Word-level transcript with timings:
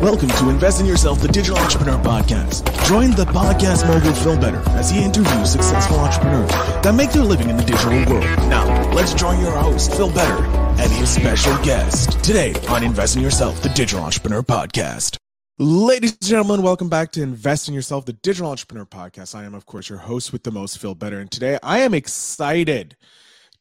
Welcome 0.00 0.28
to 0.28 0.48
Invest 0.48 0.78
in 0.78 0.86
Yourself, 0.86 1.20
the 1.20 1.26
Digital 1.26 1.58
Entrepreneur 1.58 1.98
Podcast. 1.98 2.86
Join 2.86 3.10
the 3.10 3.24
podcast 3.24 3.84
mogul 3.84 4.12
Phil 4.12 4.38
Better 4.38 4.62
as 4.78 4.88
he 4.88 5.02
interviews 5.02 5.50
successful 5.50 5.98
entrepreneurs 5.98 6.48
that 6.84 6.94
make 6.94 7.10
their 7.10 7.24
living 7.24 7.50
in 7.50 7.56
the 7.56 7.64
digital 7.64 7.90
world. 7.90 8.22
Now, 8.48 8.92
let's 8.92 9.12
join 9.12 9.40
your 9.40 9.50
host, 9.50 9.92
Phil 9.94 10.12
Better, 10.12 10.44
and 10.80 10.92
his 10.92 11.10
special 11.10 11.52
guest 11.64 12.12
today 12.22 12.54
on 12.68 12.84
Invest 12.84 13.16
in 13.16 13.22
Yourself, 13.22 13.60
the 13.60 13.70
Digital 13.70 14.04
Entrepreneur 14.04 14.40
Podcast. 14.40 15.16
Ladies 15.58 16.12
and 16.12 16.24
gentlemen, 16.24 16.62
welcome 16.62 16.88
back 16.88 17.10
to 17.12 17.22
Invest 17.22 17.66
in 17.66 17.74
Yourself, 17.74 18.06
the 18.06 18.12
Digital 18.12 18.52
Entrepreneur 18.52 18.86
Podcast. 18.86 19.34
I 19.34 19.42
am, 19.42 19.54
of 19.54 19.66
course, 19.66 19.88
your 19.88 19.98
host 19.98 20.32
with 20.32 20.44
the 20.44 20.52
most, 20.52 20.78
Phil 20.78 20.94
Better. 20.94 21.18
And 21.18 21.28
today 21.28 21.58
I 21.60 21.80
am 21.80 21.92
excited 21.92 22.96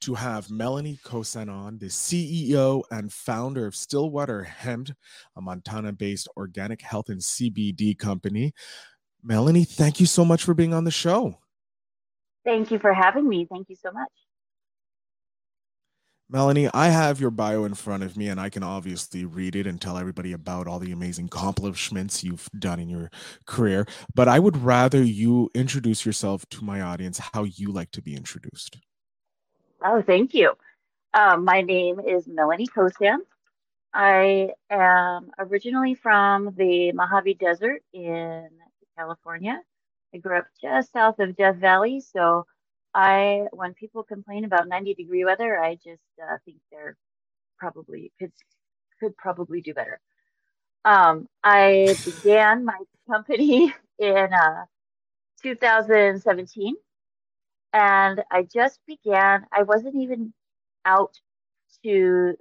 to 0.02 0.14
have 0.14 0.50
Melanie 0.50 1.00
Kossan 1.04 1.52
on, 1.52 1.78
the 1.78 1.88
CEO 1.88 2.84
and 2.92 3.12
founder 3.12 3.66
of 3.66 3.76
Stillwater 3.76 4.44
Hemp, 4.44 4.90
a 5.36 5.42
Montana 5.42 5.92
based 5.92 6.28
organic 6.38 6.82
health 6.82 7.10
and 7.10 7.22
CBD 7.22 7.98
company. 7.98 8.54
Melanie, 9.24 9.66
thank 9.66 10.00
you 10.00 10.06
so 10.06 10.24
much 10.24 10.44
for 10.44 10.54
being 10.54 10.74
on 10.74 10.84
the 10.84 10.92
show. 10.92 11.38
Thank 12.46 12.72
you 12.72 12.80
for 12.80 12.94
having 12.94 13.28
me. 13.28 13.46
Thank 13.50 13.70
you 13.70 13.76
so 13.76 13.92
much. 13.92 14.10
Melanie, 16.30 16.70
I 16.74 16.90
have 16.90 17.22
your 17.22 17.32
bio 17.32 17.64
in 17.64 17.74
front 17.74 18.04
of 18.04 18.18
me, 18.18 18.28
and 18.28 18.38
I 18.38 18.50
can 18.50 18.62
obviously 18.62 19.24
read 19.24 19.56
it 19.56 19.66
and 19.66 19.80
tell 19.80 19.98
everybody 19.98 20.34
about 20.34 20.68
all 20.68 20.78
the 20.78 20.92
amazing 20.92 21.26
accomplishments 21.26 22.22
you've 22.22 22.50
done 22.60 22.82
in 22.82 22.90
your 22.90 23.10
career. 23.46 23.86
But 24.14 24.28
I 24.28 24.40
would 24.40 24.58
rather 24.58 25.02
you 25.02 25.50
introduce 25.56 26.06
yourself 26.06 26.46
to 26.50 26.66
my 26.66 26.82
audience 26.82 27.18
how 27.18 27.46
you 27.46 27.72
like 27.72 27.92
to 27.92 28.02
be 28.02 28.14
introduced. 28.14 28.78
Oh, 29.84 30.02
thank 30.02 30.34
you. 30.34 30.54
Um, 31.14 31.46
my 31.46 31.62
name 31.62 32.00
is 32.00 32.28
Melanie 32.28 32.68
Kossan. 32.68 33.20
I 33.94 34.52
am 34.70 35.32
originally 35.40 35.96
from 35.96 36.54
the 36.58 36.92
Mojave 36.94 37.36
Desert 37.36 37.84
in 37.94 38.50
California. 38.98 39.62
I 40.14 40.20
grew 40.20 40.40
up 40.40 40.48
just 40.62 40.94
south 40.94 41.20
of 41.20 41.36
Death 41.38 41.58
Valley, 41.58 42.02
so 42.02 42.46
I 42.94 43.48
when 43.54 43.74
people 43.76 44.04
complain 44.04 44.46
about 44.46 44.68
90 44.68 44.96
degree 44.96 45.26
weather, 45.26 45.60
I 45.62 45.76
just 45.76 46.04
uh, 46.22 46.38
think 46.46 46.58
they're 46.72 46.98
probably 47.60 48.12
could 48.20 48.34
could 49.00 49.18
probably 49.18 49.62
do 49.62 49.74
better. 49.74 50.00
Um, 50.86 51.28
I 51.44 51.98
began 52.06 52.66
my 52.66 52.80
company 53.10 53.74
in 54.00 54.30
uh, 54.34 54.66
2017 55.44 56.76
and 57.74 58.24
I 58.32 58.44
just 58.44 58.80
began. 58.88 59.46
I 59.52 59.64
wasn't 59.64 59.96
even 59.96 60.34
out 60.86 61.20
to 61.84 62.36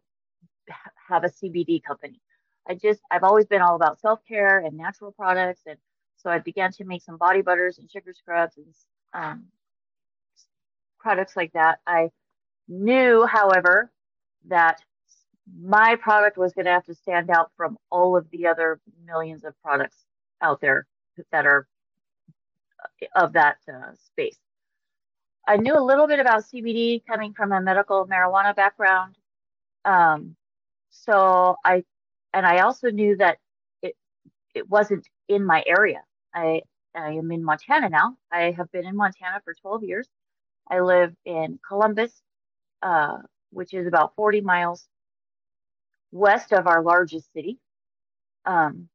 have 1.08 1.24
a 1.24 1.28
CBD 1.28 1.82
company. 1.82 2.20
I 2.68 2.74
just 2.74 3.00
I've 3.10 3.24
always 3.24 3.46
been 3.46 3.62
all 3.62 3.76
about 3.76 4.00
self 4.00 4.20
care 4.26 4.58
and 4.58 4.76
natural 4.76 5.12
products, 5.12 5.62
and 5.66 5.78
so 6.16 6.30
I 6.30 6.38
began 6.38 6.72
to 6.72 6.84
make 6.84 7.02
some 7.02 7.16
body 7.16 7.42
butters 7.42 7.78
and 7.78 7.90
sugar 7.90 8.12
scrubs 8.12 8.56
and 8.56 8.66
um, 9.14 9.44
products 10.98 11.36
like 11.36 11.52
that. 11.52 11.78
I 11.86 12.10
knew, 12.68 13.26
however, 13.26 13.90
that 14.48 14.80
my 15.60 15.96
product 15.96 16.36
was 16.36 16.52
going 16.52 16.64
to 16.64 16.72
have 16.72 16.84
to 16.86 16.94
stand 16.94 17.30
out 17.30 17.52
from 17.56 17.78
all 17.90 18.16
of 18.16 18.28
the 18.30 18.46
other 18.46 18.80
millions 19.04 19.44
of 19.44 19.54
products 19.62 20.04
out 20.42 20.60
there 20.60 20.86
that 21.30 21.46
are 21.46 21.68
of 23.14 23.32
that 23.34 23.58
uh, 23.72 23.92
space. 23.94 24.38
I 25.46 25.56
knew 25.56 25.76
a 25.76 25.80
little 25.80 26.08
bit 26.08 26.18
about 26.18 26.42
CBD 26.44 27.06
coming 27.06 27.32
from 27.32 27.52
a 27.52 27.60
medical 27.60 28.06
marijuana 28.06 28.54
background. 28.54 29.16
Um, 29.84 30.34
so 30.90 31.56
I, 31.64 31.84
and 32.32 32.44
I 32.44 32.58
also 32.58 32.90
knew 32.90 33.16
that 33.16 33.38
it, 33.80 33.94
it 34.54 34.68
wasn't 34.68 35.06
in 35.28 35.44
my 35.44 35.62
area. 35.66 36.02
I, 36.34 36.62
I 36.94 37.12
am 37.12 37.30
in 37.30 37.44
Montana 37.44 37.88
now. 37.88 38.16
I 38.32 38.50
have 38.56 38.72
been 38.72 38.86
in 38.86 38.96
Montana 38.96 39.40
for 39.44 39.54
12 39.54 39.84
years. 39.84 40.08
I 40.68 40.80
live 40.80 41.14
in 41.24 41.60
Columbus, 41.66 42.12
uh, 42.82 43.18
which 43.50 43.72
is 43.72 43.86
about 43.86 44.16
40 44.16 44.40
miles 44.40 44.88
west 46.10 46.52
of 46.52 46.66
our 46.66 46.82
largest 46.82 47.32
city. 47.32 47.58
Um, 48.44 48.88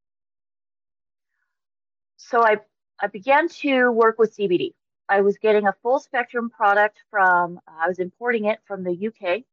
so 2.18 2.44
I, 2.44 2.58
I 3.00 3.08
began 3.08 3.48
to 3.48 3.90
work 3.92 4.20
with 4.20 4.36
CBD. 4.36 4.74
I 5.12 5.20
was 5.20 5.38
getting 5.38 5.68
a 5.68 5.76
full 5.84 6.00
spectrum 6.00 6.50
product 6.50 6.98
from, 7.10 7.60
I 7.68 7.90
was 7.90 8.00
importing 8.00 8.46
it 8.46 8.60
from 8.66 8.86
the 8.86 9.08
UK 9.08 9.44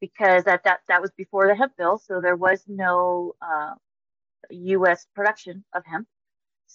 because 0.00 0.42
that, 0.44 0.64
that, 0.64 0.80
that 0.88 1.00
was 1.00 1.12
before 1.16 1.46
the 1.46 1.54
hemp 1.54 1.76
bill. 1.78 1.96
So 1.96 2.20
there 2.20 2.34
was 2.34 2.64
no 2.66 3.36
uh, 3.40 3.74
US 4.50 5.06
production 5.14 5.62
of 5.72 5.84
hemp. 5.86 6.08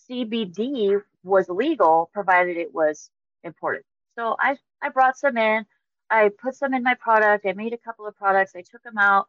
CBD 0.10 1.02
was 1.24 1.50
legal 1.50 2.10
provided 2.14 2.56
it 2.56 2.74
was 2.74 3.10
imported. 3.44 3.84
So 4.18 4.38
I, 4.40 4.56
I 4.82 4.88
brought 4.88 5.18
some 5.18 5.36
in. 5.36 5.66
I 6.10 6.30
put 6.42 6.56
some 6.56 6.74
in 6.74 6.84
my 6.84 6.94
product. 6.94 7.46
I 7.46 7.52
made 7.52 7.74
a 7.74 7.78
couple 7.78 8.08
of 8.08 8.16
products. 8.16 8.54
I 8.56 8.62
took 8.62 8.82
them 8.84 8.98
out. 8.98 9.28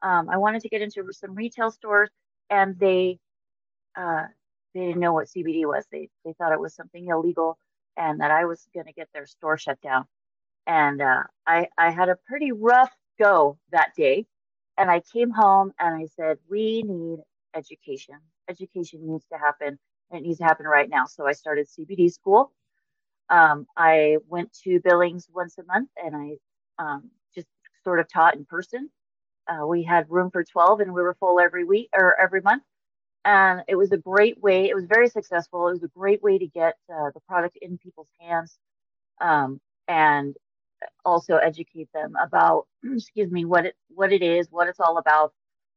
Um, 0.00 0.30
I 0.30 0.36
wanted 0.36 0.62
to 0.62 0.68
get 0.68 0.80
into 0.80 1.04
some 1.10 1.34
retail 1.34 1.72
stores, 1.72 2.10
and 2.50 2.78
they 2.78 3.18
uh, 3.96 4.26
they 4.74 4.80
didn't 4.86 5.00
know 5.00 5.12
what 5.12 5.26
CBD 5.26 5.66
was. 5.66 5.86
They 5.90 6.08
they 6.24 6.34
thought 6.34 6.52
it 6.52 6.60
was 6.60 6.74
something 6.74 7.08
illegal 7.08 7.58
and 7.96 8.20
that 8.20 8.30
I 8.30 8.44
was 8.44 8.66
going 8.74 8.86
to 8.86 8.92
get 8.92 9.08
their 9.12 9.26
store 9.26 9.58
shut 9.58 9.80
down. 9.80 10.06
And 10.66 11.02
uh, 11.02 11.24
I, 11.46 11.68
I 11.76 11.90
had 11.90 12.08
a 12.08 12.16
pretty 12.26 12.52
rough 12.52 12.90
go 13.18 13.58
that 13.72 13.92
day. 13.96 14.26
And 14.76 14.90
I 14.90 15.00
came 15.00 15.30
home 15.30 15.72
and 15.78 15.94
I 15.94 16.06
said, 16.16 16.38
We 16.48 16.82
need 16.82 17.20
education. 17.54 18.16
Education 18.48 19.00
needs 19.06 19.24
to 19.32 19.38
happen. 19.38 19.78
And 20.10 20.20
it 20.20 20.26
needs 20.26 20.38
to 20.38 20.44
happen 20.44 20.66
right 20.66 20.88
now. 20.88 21.06
So 21.06 21.26
I 21.26 21.32
started 21.32 21.68
CBD 21.68 22.12
school. 22.12 22.52
Um, 23.30 23.66
I 23.76 24.18
went 24.28 24.52
to 24.64 24.80
Billings 24.80 25.28
once 25.32 25.56
a 25.58 25.64
month 25.64 25.88
and 25.96 26.14
I 26.14 26.36
um, 26.78 27.10
just 27.34 27.46
sort 27.82 28.00
of 28.00 28.08
taught 28.08 28.36
in 28.36 28.44
person. 28.44 28.90
Uh, 29.48 29.66
we 29.66 29.82
had 29.82 30.10
room 30.10 30.30
for 30.30 30.44
12 30.44 30.80
and 30.80 30.92
we 30.92 31.02
were 31.02 31.14
full 31.14 31.40
every 31.40 31.64
week 31.64 31.88
or 31.94 32.18
every 32.20 32.40
month 32.40 32.62
and 33.24 33.62
it 33.68 33.76
was 33.76 33.92
a 33.92 33.98
great 33.98 34.40
way 34.42 34.68
it 34.68 34.74
was 34.76 34.86
very 34.86 35.08
successful. 35.08 35.68
It 35.68 35.72
was 35.74 35.82
a 35.84 35.88
great 35.88 36.22
way 36.22 36.38
to 36.38 36.46
get 36.46 36.76
uh, 36.92 37.10
the 37.14 37.20
product 37.28 37.58
in 37.62 37.78
people's 37.78 38.08
hands 38.20 38.58
um, 39.20 39.60
and 39.88 40.36
also 41.04 41.36
educate 41.36 41.88
them 41.94 42.14
about 42.22 42.66
excuse 42.84 43.30
me 43.30 43.44
what 43.44 43.66
it 43.66 43.76
what 43.90 44.12
it 44.12 44.22
is 44.22 44.48
what 44.50 44.68
it's 44.68 44.80
all 44.80 44.98
about 44.98 45.32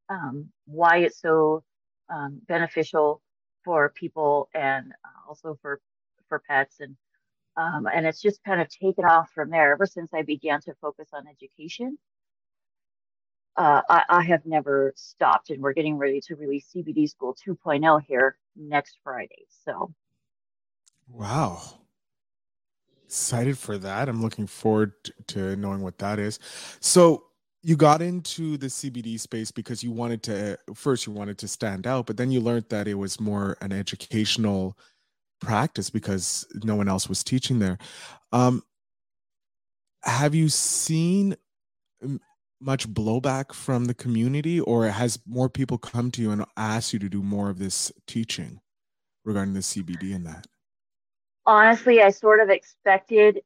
um, 0.10 0.50
why 0.66 1.00
it's 1.00 1.22
so 1.22 1.64
um, 2.10 2.42
beneficial 2.48 3.22
for 3.66 3.92
people 3.96 4.50
and 4.54 4.94
also 5.28 5.58
for 5.62 5.80
for 6.30 6.42
pets. 6.50 6.78
And 6.82 6.96
um, 7.58 7.88
and 7.94 8.08
it's 8.08 8.22
just 8.22 8.44
kind 8.46 8.62
of 8.62 8.70
taken 8.70 9.06
off 9.06 9.30
from 9.36 9.50
there 9.52 9.74
ever 9.74 9.86
since 9.86 10.12
i 10.14 10.22
began 10.24 10.62
to 10.62 10.74
focus 10.82 11.10
on 11.14 11.26
education 11.28 11.98
uh, 13.58 13.82
I, 13.90 14.04
I, 14.10 14.24
have 14.24 14.46
never 14.46 14.94
stopped, 14.96 15.50
and 15.50 15.62
we're 15.62 15.74
getting 15.74 15.98
ready 15.98 16.22
to 16.22 16.36
release 16.36 16.70
CBD 16.76 17.10
School 17.10 17.36
2.0 17.48 18.02
here 18.08 18.38
next 18.56 19.00
Friday. 19.04 19.46
So, 19.66 19.94
wow, 21.10 21.62
excited 23.06 23.58
for 23.58 23.78
that. 23.80 24.10
I'm 24.10 24.22
looking 24.22 24.46
forward 24.46 24.94
to 25.28 25.56
knowing 25.56 25.82
what 25.82 25.98
that 25.98 26.20
is. 26.20 26.40
So, 26.80 27.24
you 27.64 27.76
got 27.76 28.02
into 28.02 28.58
the 28.58 28.68
CBD 28.68 29.20
space 29.20 29.52
because 29.52 29.84
you 29.84 29.92
wanted 29.92 30.22
to 30.24 30.58
first 30.76 31.08
you 31.08 31.12
wanted 31.12 31.40
to 31.40 31.48
stand 31.48 31.88
out, 31.88 32.06
but 32.06 32.16
then 32.16 32.32
you 32.32 32.40
learned 32.40 32.66
that 32.70 32.88
it 32.88 32.94
was 32.94 33.20
more 33.20 33.58
an 33.62 33.72
educational 33.72 34.78
practice 35.42 35.90
because 35.90 36.46
no 36.64 36.76
one 36.76 36.88
else 36.88 37.10
was 37.10 37.24
teaching 37.24 37.60
there. 37.60 37.78
Um, 38.32 38.64
have 40.04 40.36
you 40.36 40.50
seen 40.50 41.36
much 42.60 42.88
blowback 42.88 43.54
from 43.54 43.86
the 43.86 43.94
community 43.94 44.60
or 44.60 44.88
has 44.88 45.20
more 45.28 45.50
people 45.50 45.78
come 45.78 46.12
to 46.12 46.22
you 46.22 46.32
and 46.32 46.46
ask 46.56 46.94
you 46.94 47.00
to 47.00 47.10
do 47.10 47.22
more 47.22 47.50
of 47.50 47.60
this 47.60 47.92
teaching 48.08 48.60
regarding 49.24 49.54
the 49.54 49.60
CBD 49.60 50.16
and 50.16 50.26
that? 50.26 50.48
Honestly, 51.46 52.02
I 52.02 52.10
sort 52.10 52.40
of 52.40 52.50
expected 52.50 53.42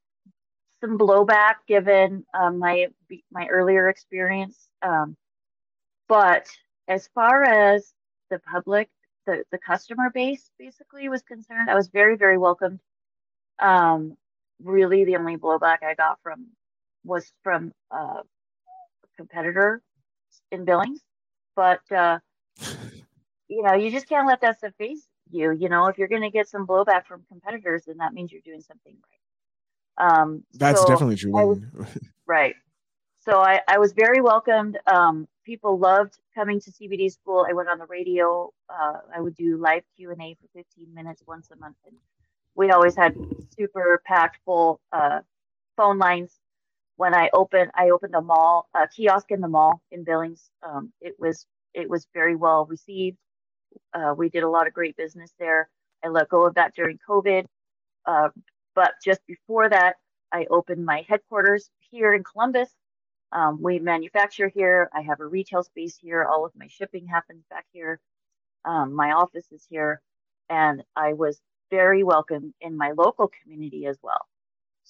some 0.81 0.97
blowback 0.97 1.56
given 1.68 2.25
um, 2.33 2.57
my 2.57 2.88
my 3.31 3.47
earlier 3.47 3.89
experience. 3.89 4.57
Um, 4.81 5.15
but 6.07 6.47
as 6.88 7.07
far 7.13 7.44
as 7.44 7.94
the 8.30 8.39
public, 8.39 8.89
the, 9.25 9.44
the 9.51 9.57
customer 9.57 10.09
base 10.13 10.50
basically 10.57 11.07
was 11.09 11.21
concerned, 11.21 11.69
I 11.69 11.75
was 11.75 11.89
very, 11.89 12.18
very 12.18 12.38
welcomed. 12.38 12.80
Um, 13.59 14.18
really, 14.62 15.06
the 15.06 15.18
only 15.18 15.38
blowback 15.38 15.83
I 15.83 15.94
got 15.94 16.19
from 16.24 16.47
was 17.03 17.31
from 17.44 17.71
uh, 17.91 18.21
competitor 19.21 19.81
in 20.51 20.65
Billings, 20.65 21.01
but 21.56 21.81
uh, 21.91 22.19
you 23.47 23.63
know, 23.63 23.73
you 23.73 23.91
just 23.91 24.07
can't 24.09 24.27
let 24.27 24.41
that 24.41 24.57
stuff 24.57 24.73
phase 24.77 25.07
you. 25.29 25.51
You 25.51 25.69
know, 25.69 25.88
if 25.88 25.97
you're 25.97 26.07
going 26.07 26.23
to 26.23 26.29
get 26.29 26.50
some 26.50 26.65
blowback 26.65 27.06
from 27.06 27.23
competitors, 27.27 27.83
then 27.85 27.97
that 27.97 28.13
means 28.13 28.31
you're 28.31 28.41
doing 28.44 28.62
something 28.62 28.95
right. 28.95 30.12
Um, 30.21 30.44
That's 30.53 30.81
so 30.81 30.88
definitely 30.88 31.18
true. 31.18 31.31
Was, 31.31 31.59
right. 32.25 32.56
So 33.19 33.39
I, 33.39 33.62
I 33.68 33.77
was 33.77 33.94
very 33.94 34.21
welcomed. 34.21 34.79
Um, 34.88 35.27
people 35.45 35.77
loved 35.77 36.18
coming 36.33 36.59
to 36.62 36.71
CBD 36.71 37.12
school. 37.12 37.45
I 37.47 37.53
went 37.53 37.69
on 37.69 37.77
the 37.77 37.85
radio. 37.85 38.51
Uh, 38.69 38.97
I 39.15 39.21
would 39.21 39.35
do 39.35 39.57
live 39.57 39.83
Q 39.95 40.12
and 40.12 40.21
A 40.21 40.35
for 40.41 40.47
15 40.56 40.94
minutes 40.94 41.21
once 41.27 41.50
a 41.51 41.56
month, 41.57 41.75
and 41.85 41.95
we 42.56 42.71
always 42.71 42.95
had 42.95 43.15
super 43.56 44.01
packed 44.06 44.39
full 44.44 44.79
uh, 44.91 45.19
phone 45.77 46.00
lines. 46.00 46.39
When 46.97 47.15
I 47.15 47.29
opened, 47.33 47.71
I 47.75 47.89
opened 47.89 48.15
a 48.15 48.21
mall, 48.21 48.69
a 48.75 48.88
kiosk 48.88 49.31
in 49.31 49.41
the 49.41 49.47
mall 49.47 49.81
in 49.91 50.03
Billings. 50.03 50.49
Um, 50.63 50.93
it 51.01 51.15
was 51.19 51.45
it 51.73 51.89
was 51.89 52.07
very 52.13 52.35
well 52.35 52.65
received. 52.65 53.17
Uh, 53.93 54.13
we 54.17 54.29
did 54.29 54.43
a 54.43 54.49
lot 54.49 54.67
of 54.67 54.73
great 54.73 54.97
business 54.97 55.33
there. 55.39 55.69
I 56.03 56.09
let 56.09 56.29
go 56.29 56.45
of 56.45 56.55
that 56.55 56.75
during 56.75 56.99
COVID, 57.09 57.45
uh, 58.05 58.29
but 58.75 58.93
just 59.03 59.21
before 59.27 59.69
that, 59.69 59.95
I 60.31 60.45
opened 60.49 60.85
my 60.85 61.05
headquarters 61.07 61.69
here 61.79 62.13
in 62.13 62.23
Columbus. 62.23 62.69
Um, 63.31 63.61
we 63.61 63.79
manufacture 63.79 64.49
here. 64.49 64.89
I 64.94 65.01
have 65.01 65.21
a 65.21 65.25
retail 65.25 65.63
space 65.63 65.97
here. 65.97 66.23
All 66.25 66.45
of 66.45 66.51
my 66.55 66.67
shipping 66.67 67.07
happens 67.07 67.44
back 67.49 67.65
here. 67.73 67.99
Um, 68.65 68.94
my 68.94 69.13
office 69.13 69.45
is 69.51 69.65
here, 69.69 70.01
and 70.49 70.83
I 70.95 71.13
was 71.13 71.39
very 71.71 72.03
welcome 72.03 72.53
in 72.61 72.77
my 72.77 72.91
local 72.91 73.31
community 73.41 73.85
as 73.87 73.97
well. 74.03 74.27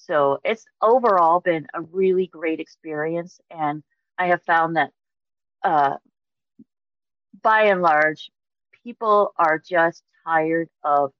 So 0.07 0.39
it's 0.43 0.65
overall 0.81 1.39
been 1.41 1.67
a 1.73 1.81
really 1.81 2.27
great 2.27 2.59
experience, 2.59 3.39
and 3.49 3.83
I 4.17 4.27
have 4.27 4.43
found 4.43 4.75
that 4.75 4.91
uh, 5.63 5.97
by 7.41 7.63
and 7.63 7.81
large, 7.81 8.31
people 8.83 9.33
are 9.37 9.59
just 9.59 10.03
tired 10.25 10.69
of 10.83 11.11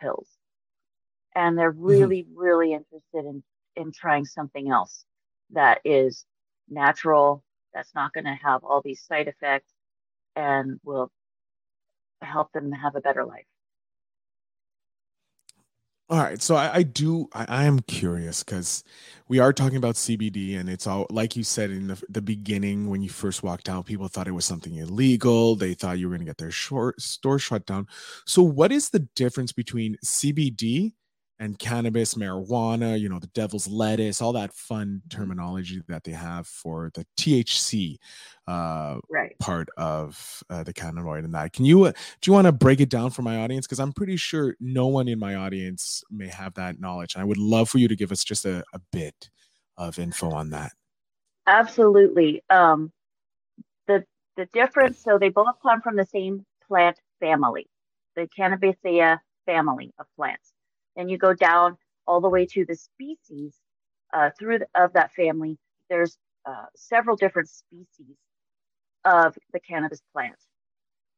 pills 0.00 0.28
and 1.34 1.58
they're 1.58 1.72
mm-hmm. 1.72 1.84
really, 1.84 2.22
mm-hmm. 2.22 2.38
really 2.38 2.72
interested 2.72 3.24
in, 3.24 3.42
in 3.76 3.92
trying 3.92 4.24
something 4.24 4.70
else 4.70 5.04
that 5.50 5.80
is 5.84 6.24
natural, 6.68 7.42
that's 7.72 7.94
not 7.94 8.12
going 8.12 8.24
to 8.24 8.38
have 8.42 8.64
all 8.64 8.80
these 8.84 9.02
side 9.02 9.28
effects, 9.28 9.72
and 10.36 10.80
will 10.84 11.10
help 12.22 12.52
them 12.52 12.72
have 12.72 12.96
a 12.96 13.00
better 13.00 13.24
life. 13.24 13.44
All 16.10 16.18
right, 16.18 16.40
so 16.40 16.54
I, 16.54 16.74
I 16.74 16.82
do. 16.82 17.28
I, 17.32 17.46
I, 17.48 17.64
am 17.64 17.80
curious 17.80 18.44
because 18.44 18.84
we 19.28 19.38
are 19.38 19.54
talking 19.54 19.78
about 19.78 19.94
CBD, 19.94 20.60
and 20.60 20.68
it's 20.68 20.86
all 20.86 21.06
like 21.08 21.34
you 21.34 21.42
said 21.42 21.70
in 21.70 21.86
the, 21.86 22.02
the 22.10 22.20
beginning 22.20 22.90
when 22.90 23.00
you 23.00 23.08
first 23.08 23.42
walked 23.42 23.70
out. 23.70 23.86
People 23.86 24.08
thought 24.08 24.28
it 24.28 24.32
was 24.32 24.44
something 24.44 24.74
illegal. 24.74 25.56
They 25.56 25.72
thought 25.72 25.98
you 25.98 26.06
were 26.06 26.14
going 26.14 26.26
to 26.26 26.30
get 26.30 26.36
their 26.36 26.50
short, 26.50 27.00
store 27.00 27.38
shut 27.38 27.64
down. 27.64 27.86
So, 28.26 28.42
what 28.42 28.70
is 28.70 28.90
the 28.90 29.08
difference 29.16 29.52
between 29.52 29.96
CBD 30.04 30.92
and 31.40 31.58
cannabis, 31.58 32.14
marijuana, 32.14 32.98
you 32.98 33.08
know, 33.08 33.18
the 33.18 33.26
devil's 33.28 33.66
lettuce, 33.68 34.22
all 34.22 34.32
that 34.32 34.52
fun 34.52 35.02
mm-hmm. 35.08 35.16
terminology 35.16 35.82
that 35.88 36.04
they 36.04 36.12
have 36.12 36.46
for 36.46 36.90
the 36.94 37.04
THC 37.18 37.96
uh, 38.46 38.98
right. 39.10 39.36
part 39.40 39.68
of 39.76 40.42
uh, 40.50 40.62
the 40.62 40.72
cannabinoid 40.72 41.24
and 41.24 41.34
that. 41.34 41.52
Can 41.52 41.64
you, 41.64 41.84
uh, 41.84 41.92
do 42.20 42.30
you 42.30 42.32
want 42.32 42.46
to 42.46 42.52
break 42.52 42.80
it 42.80 42.88
down 42.88 43.10
for 43.10 43.22
my 43.22 43.38
audience? 43.38 43.66
Because 43.66 43.80
I'm 43.80 43.92
pretty 43.92 44.16
sure 44.16 44.56
no 44.60 44.86
one 44.86 45.08
in 45.08 45.18
my 45.18 45.34
audience 45.34 46.04
may 46.10 46.28
have 46.28 46.54
that 46.54 46.80
knowledge. 46.80 47.14
And 47.14 47.22
I 47.22 47.24
would 47.24 47.38
love 47.38 47.68
for 47.68 47.78
you 47.78 47.88
to 47.88 47.96
give 47.96 48.12
us 48.12 48.22
just 48.22 48.44
a, 48.44 48.64
a 48.72 48.80
bit 48.92 49.30
of 49.76 49.98
info 49.98 50.30
on 50.30 50.50
that. 50.50 50.72
Absolutely. 51.46 52.42
Um, 52.48 52.92
the, 53.86 54.04
the 54.36 54.46
difference, 54.52 55.02
so 55.02 55.18
they 55.18 55.28
both 55.28 55.56
come 55.62 55.82
from 55.82 55.96
the 55.96 56.06
same 56.06 56.46
plant 56.66 56.98
family, 57.20 57.66
the 58.14 58.28
Cannabisaceae 58.38 59.18
family 59.46 59.92
of 59.98 60.06
plants 60.16 60.53
and 60.96 61.10
you 61.10 61.18
go 61.18 61.34
down 61.34 61.76
all 62.06 62.20
the 62.20 62.28
way 62.28 62.46
to 62.46 62.64
the 62.64 62.76
species 62.76 63.54
uh, 64.12 64.30
through 64.38 64.60
the, 64.60 64.66
of 64.74 64.92
that 64.94 65.12
family. 65.12 65.58
There's 65.88 66.16
uh, 66.46 66.66
several 66.76 67.16
different 67.16 67.48
species 67.48 68.16
of 69.04 69.36
the 69.52 69.60
cannabis 69.60 70.00
plant. 70.12 70.36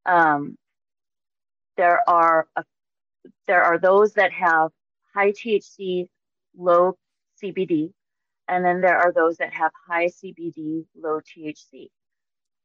Um, 0.05 0.57
there 1.77 2.03
are 2.09 2.49
a, 2.57 2.65
there 3.47 3.63
are 3.63 3.79
those 3.79 4.15
that 4.15 4.33
have 4.33 4.71
high 5.15 5.33
THC, 5.33 6.09
low 6.57 6.97
CBD, 7.43 7.93
and 8.49 8.65
then 8.65 8.81
there 8.81 8.99
are 8.99 9.13
those 9.13 9.37
that 9.39 9.53
have 9.53 9.73
high 9.89 10.07
CBD, 10.07 10.85
low 10.97 11.21
THC. 11.21 11.89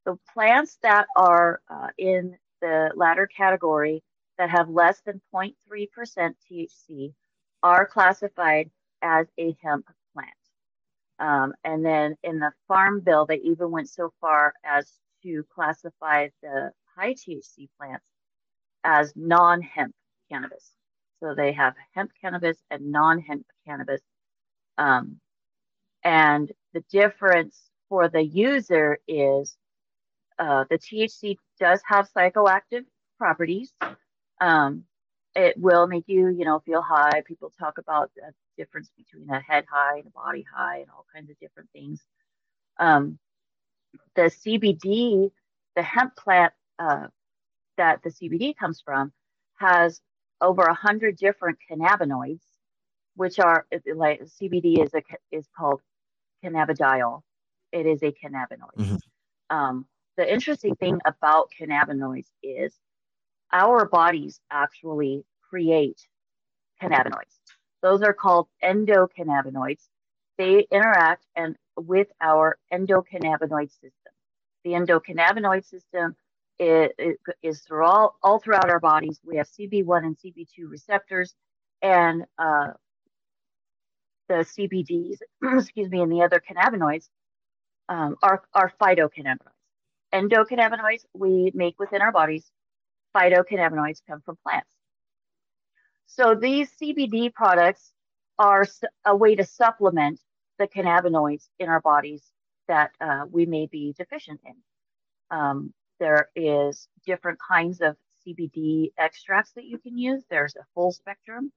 The 0.06 0.18
plants 0.34 0.78
that 0.84 1.08
are 1.16 1.62
uh, 1.69 1.88
in 1.98 2.38
the 2.62 2.92
latter 2.96 3.28
category 3.28 4.04
that 4.38 4.50
have 4.50 4.69
less 4.69 5.01
than 5.06 5.22
0.3% 5.33 5.56
THC 6.51 7.13
are 7.63 7.86
classified 7.86 8.69
as 9.01 9.28
a 9.38 9.56
hemp 9.62 9.86
plant. 10.13 10.30
Um, 11.19 11.54
and 11.63 11.86
then 11.86 12.16
in 12.24 12.39
the 12.39 12.51
Farm 12.68 13.01
Bill, 13.01 13.25
they 13.25 13.38
even 13.38 13.72
went 13.72 13.89
so 13.89 14.12
far 14.19 14.54
as 14.63 14.92
to 15.24 15.45
classify 15.54 16.30
the 16.42 16.72
high 16.95 17.13
THC 17.13 17.69
plants 17.78 18.06
as 18.83 19.13
non 19.16 19.62
hemp 19.62 19.94
cannabis. 20.31 20.72
So 21.19 21.36
they 21.36 21.51
have 21.54 21.75
hemp 21.94 22.12
cannabis 22.19 22.57
and 22.72 22.92
non 22.92 23.19
hemp 23.19 23.45
cannabis. 23.68 24.01
Um, 24.77 25.19
and 26.04 26.51
the 26.74 26.84
difference 26.92 27.62
for 27.88 28.07
the 28.07 28.24
user 28.24 28.98
is 29.07 29.56
uh, 30.39 30.66
the 30.69 30.80
THC 30.80 31.38
does 31.60 31.81
have 31.86 32.10
psychoactive 32.12 32.86
properties. 33.18 33.74
Um, 34.42 34.84
it 35.36 35.58
will 35.58 35.88
make 35.88 36.06
you, 36.08 36.28
you 36.28 36.44
know, 36.44 36.60
feel 36.60 36.82
high. 36.82 37.22
People 37.26 37.54
talk 37.58 37.78
about 37.78 38.12
the 38.16 38.34
difference 38.58 38.92
between 38.98 39.30
a 39.30 39.40
head 39.40 39.66
high 39.72 39.98
and 39.98 40.08
a 40.08 40.10
body 40.10 40.46
high 40.54 40.80
and 40.80 40.90
all 40.90 41.06
kinds 41.14 41.30
of 41.30 41.40
different 41.40 41.70
things. 41.72 42.02
Um, 42.80 43.18
the 44.16 44.24
CBD, 44.24 45.32
the 45.76 45.84
hemp 45.84 46.16
plant 46.18 46.54
uh, 46.80 47.08
that 47.78 48.02
the 48.04 48.10
CBD 48.10 48.56
comes 48.58 48.82
from, 48.84 49.14
has 49.56 50.02
over 50.42 50.64
a 50.64 50.74
hundred 50.74 51.18
different 51.18 51.60
cannabinoids, 51.70 52.42
which 53.16 53.40
are 53.40 53.66
like 53.96 54.22
CBD 54.24 54.84
is 54.84 54.94
a 54.94 55.02
is 55.32 55.48
called 55.58 55.82
cannabidiol. 56.44 57.22
It 57.72 57.86
is 57.86 58.04
a 58.04 58.12
cannabinoid. 58.12 58.76
Mm-hmm. 58.78 59.56
Um, 59.56 59.86
the 60.18 60.32
interesting 60.32 60.76
thing 60.76 61.00
about 61.06 61.52
cannabinoids 61.58 62.28
is 62.44 62.74
our 63.51 63.86
bodies 63.86 64.39
actually 64.50 65.25
create 65.50 66.07
cannabinoids. 66.81 67.39
Those 67.81 68.01
are 68.01 68.13
called 68.13 68.48
endocannabinoids. 68.63 69.88
They 70.38 70.65
interact 70.71 71.25
and 71.36 71.56
with 71.77 72.07
our 72.21 72.57
endocannabinoid 72.74 73.71
system. 73.71 74.13
The 74.63 74.71
endocannabinoid 74.71 75.65
system 75.65 76.15
is, 76.59 76.89
is 77.42 77.62
through 77.62 77.86
all, 77.86 78.18
all 78.21 78.39
throughout 78.39 78.69
our 78.69 78.80
bodies. 78.80 79.20
We 79.24 79.38
have 79.38 79.48
CB1 79.48 80.03
and 80.03 80.17
CB2 80.17 80.70
receptors, 80.70 81.34
and 81.81 82.25
uh, 82.38 82.67
the 84.29 84.36
CBDs, 84.36 85.17
excuse 85.60 85.89
me, 85.89 86.01
and 86.01 86.12
the 86.12 86.22
other 86.22 86.41
cannabinoids 86.41 87.10
um, 87.89 88.15
are, 88.22 88.43
are 88.53 88.72
phytocannabinoids. 88.79 89.38
Endocannabinoids 90.13 91.05
we 91.13 91.51
make 91.55 91.79
within 91.79 92.01
our 92.01 92.12
bodies 92.12 92.51
phytocannabinoids 93.15 94.01
come 94.08 94.22
from 94.22 94.38
plants. 94.44 94.72
So 96.08 96.36
these 96.36 96.70
CBD 96.82 97.34
products 97.34 97.94
are 98.38 98.65
a 99.06 99.15
way 99.15 99.36
to 99.36 99.46
supplement 99.46 100.20
the 100.60 100.68
cannabinoids 100.68 101.48
in 101.60 101.70
our 101.70 101.82
bodies 101.82 102.24
that 102.68 102.91
uh, 103.00 103.25
we 103.30 103.46
may 103.46 103.68
be 103.68 103.94
deficient 103.98 104.41
in. 104.46 104.56
Um, 105.30 105.74
there 106.00 106.30
is 106.36 106.88
different 107.06 107.39
kinds 107.39 107.82
of 107.82 107.96
CBD 108.25 108.91
extracts 108.98 109.51
that 109.53 109.65
you 109.65 109.77
can 109.77 109.98
use. 109.98 110.24
There's 110.30 110.56
a 110.56 110.65
full 110.74 110.91
spectrum 110.91 111.51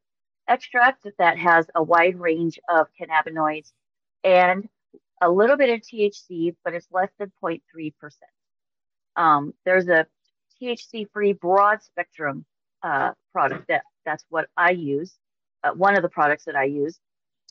extract 0.49 1.07
that 1.19 1.39
has 1.39 1.67
a 1.75 1.83
wide 1.83 2.19
range 2.21 2.59
of 2.69 2.87
cannabinoids 3.01 3.73
and 4.23 4.69
a 5.23 5.31
little 5.31 5.57
bit 5.57 5.71
of 5.71 5.81
THC, 5.81 6.55
but 6.65 6.75
it's 6.75 6.89
less 6.91 7.11
than 7.19 7.33
0.3%. 7.43 7.93
Um, 9.17 9.55
there's 9.65 9.89
a 9.89 10.07
THC 10.61 11.07
free 11.13 11.33
broad 11.33 11.83
spectrum 11.83 12.45
uh, 12.83 13.13
product. 13.33 13.69
That 13.69 13.83
that's 14.05 14.25
what 14.29 14.49
I 14.57 14.71
use. 14.71 15.15
Uh, 15.63 15.73
one 15.73 15.97
of 15.97 16.03
the 16.03 16.09
products 16.09 16.45
that 16.45 16.57
I 16.57 16.65
use, 16.65 16.99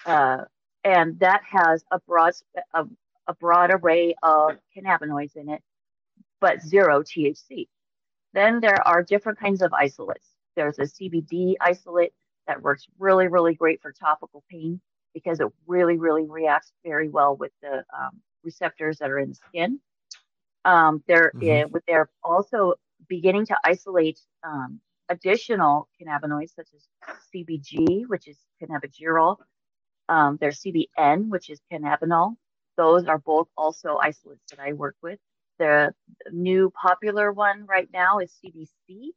uh, 0.05 0.43
and 0.83 1.19
that 1.19 1.41
has 1.49 1.83
a 1.91 1.99
broad 2.07 2.33
a, 2.73 2.85
a 3.27 3.33
broad 3.35 3.71
array 3.73 4.15
of 4.21 4.51
cannabinoids 4.75 5.35
in 5.35 5.49
it, 5.49 5.61
but 6.39 6.61
zero 6.61 7.01
THC. 7.01 7.67
Then 8.33 8.59
there 8.59 8.85
are 8.87 9.03
different 9.03 9.39
kinds 9.39 9.61
of 9.61 9.73
isolates. 9.73 10.27
There's 10.55 10.79
a 10.79 10.83
CBD 10.83 11.55
isolate 11.61 12.13
that 12.47 12.61
works 12.61 12.85
really, 12.99 13.27
really 13.27 13.53
great 13.53 13.81
for 13.81 13.91
topical 13.91 14.43
pain 14.49 14.81
because 15.13 15.39
it 15.39 15.47
really, 15.67 15.97
really 15.97 16.25
reacts 16.25 16.71
very 16.83 17.09
well 17.09 17.35
with 17.35 17.51
the 17.61 17.83
um, 17.97 18.19
receptors 18.43 18.97
that 18.97 19.09
are 19.09 19.19
in 19.19 19.29
the 19.29 19.35
skin. 19.35 19.79
Um, 20.65 21.03
there, 21.07 21.31
mm-hmm. 21.35 21.75
they're 21.87 22.09
also 22.23 22.73
beginning 23.07 23.45
to 23.47 23.57
isolate 23.63 24.19
um, 24.43 24.79
additional 25.09 25.87
cannabinoids 25.99 26.55
such 26.55 26.69
as 26.75 26.87
CBG, 27.33 28.07
which 28.07 28.27
is 28.27 28.37
cannabigerol. 28.61 29.37
Um, 30.09 30.37
there's 30.39 30.61
CBN, 30.61 31.29
which 31.29 31.49
is 31.49 31.61
cannabinol. 31.71 32.35
Those 32.77 33.05
are 33.05 33.19
both 33.19 33.47
also 33.57 33.97
isolates 34.01 34.43
that 34.51 34.59
I 34.59 34.73
work 34.73 34.95
with. 35.01 35.19
the 35.59 35.93
new 36.31 36.71
popular 36.71 37.31
one 37.31 37.65
right 37.65 37.89
now 37.93 38.19
is 38.19 38.33
CBC. 38.43 39.09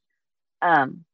Um, 0.62 1.05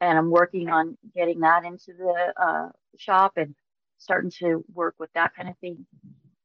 and 0.00 0.18
I'm 0.18 0.30
working 0.30 0.68
on 0.68 0.96
getting 1.14 1.40
that 1.40 1.64
into 1.64 1.92
the 1.96 2.32
uh, 2.36 2.68
shop 2.98 3.32
and 3.36 3.54
starting 3.98 4.30
to 4.38 4.64
work 4.72 4.94
with 4.98 5.10
that 5.14 5.34
kind 5.34 5.48
of 5.48 5.56
thing. 5.58 5.86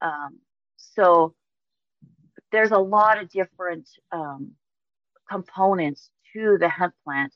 Um, 0.02 0.40
so 0.78 1.34
there's 2.52 2.72
a 2.72 2.78
lot 2.78 3.22
of 3.22 3.30
different 3.30 3.90
um, 4.12 4.52
components 5.30 6.10
to 6.34 6.58
the 6.60 6.70
hemp 6.70 6.94
plant 7.04 7.34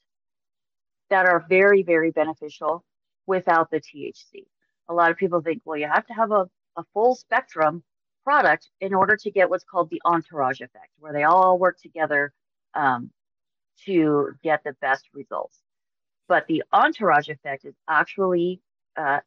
that 1.09 1.25
are 1.25 1.45
very, 1.47 1.83
very 1.83 2.11
beneficial 2.11 2.83
without 3.27 3.69
the 3.71 3.79
THC. 3.79 4.45
A 4.89 4.93
lot 4.93 5.11
of 5.11 5.17
people 5.17 5.41
think, 5.41 5.61
well, 5.65 5.77
you 5.77 5.87
have 5.87 6.05
to 6.07 6.13
have 6.13 6.31
a, 6.31 6.49
a 6.75 6.83
full 6.93 7.15
spectrum 7.15 7.83
product 8.23 8.69
in 8.81 8.93
order 8.93 9.15
to 9.17 9.31
get 9.31 9.49
what's 9.49 9.63
called 9.63 9.89
the 9.89 10.01
entourage 10.05 10.61
effect, 10.61 10.89
where 10.99 11.13
they 11.13 11.23
all 11.23 11.59
work 11.59 11.77
together 11.79 12.33
um, 12.73 13.11
to 13.85 14.31
get 14.43 14.63
the 14.63 14.73
best 14.81 15.05
results. 15.13 15.59
But 16.27 16.47
the 16.47 16.63
entourage 16.71 17.29
effect 17.29 17.65
is 17.65 17.75
actually 17.87 18.61
uh, 18.95 19.19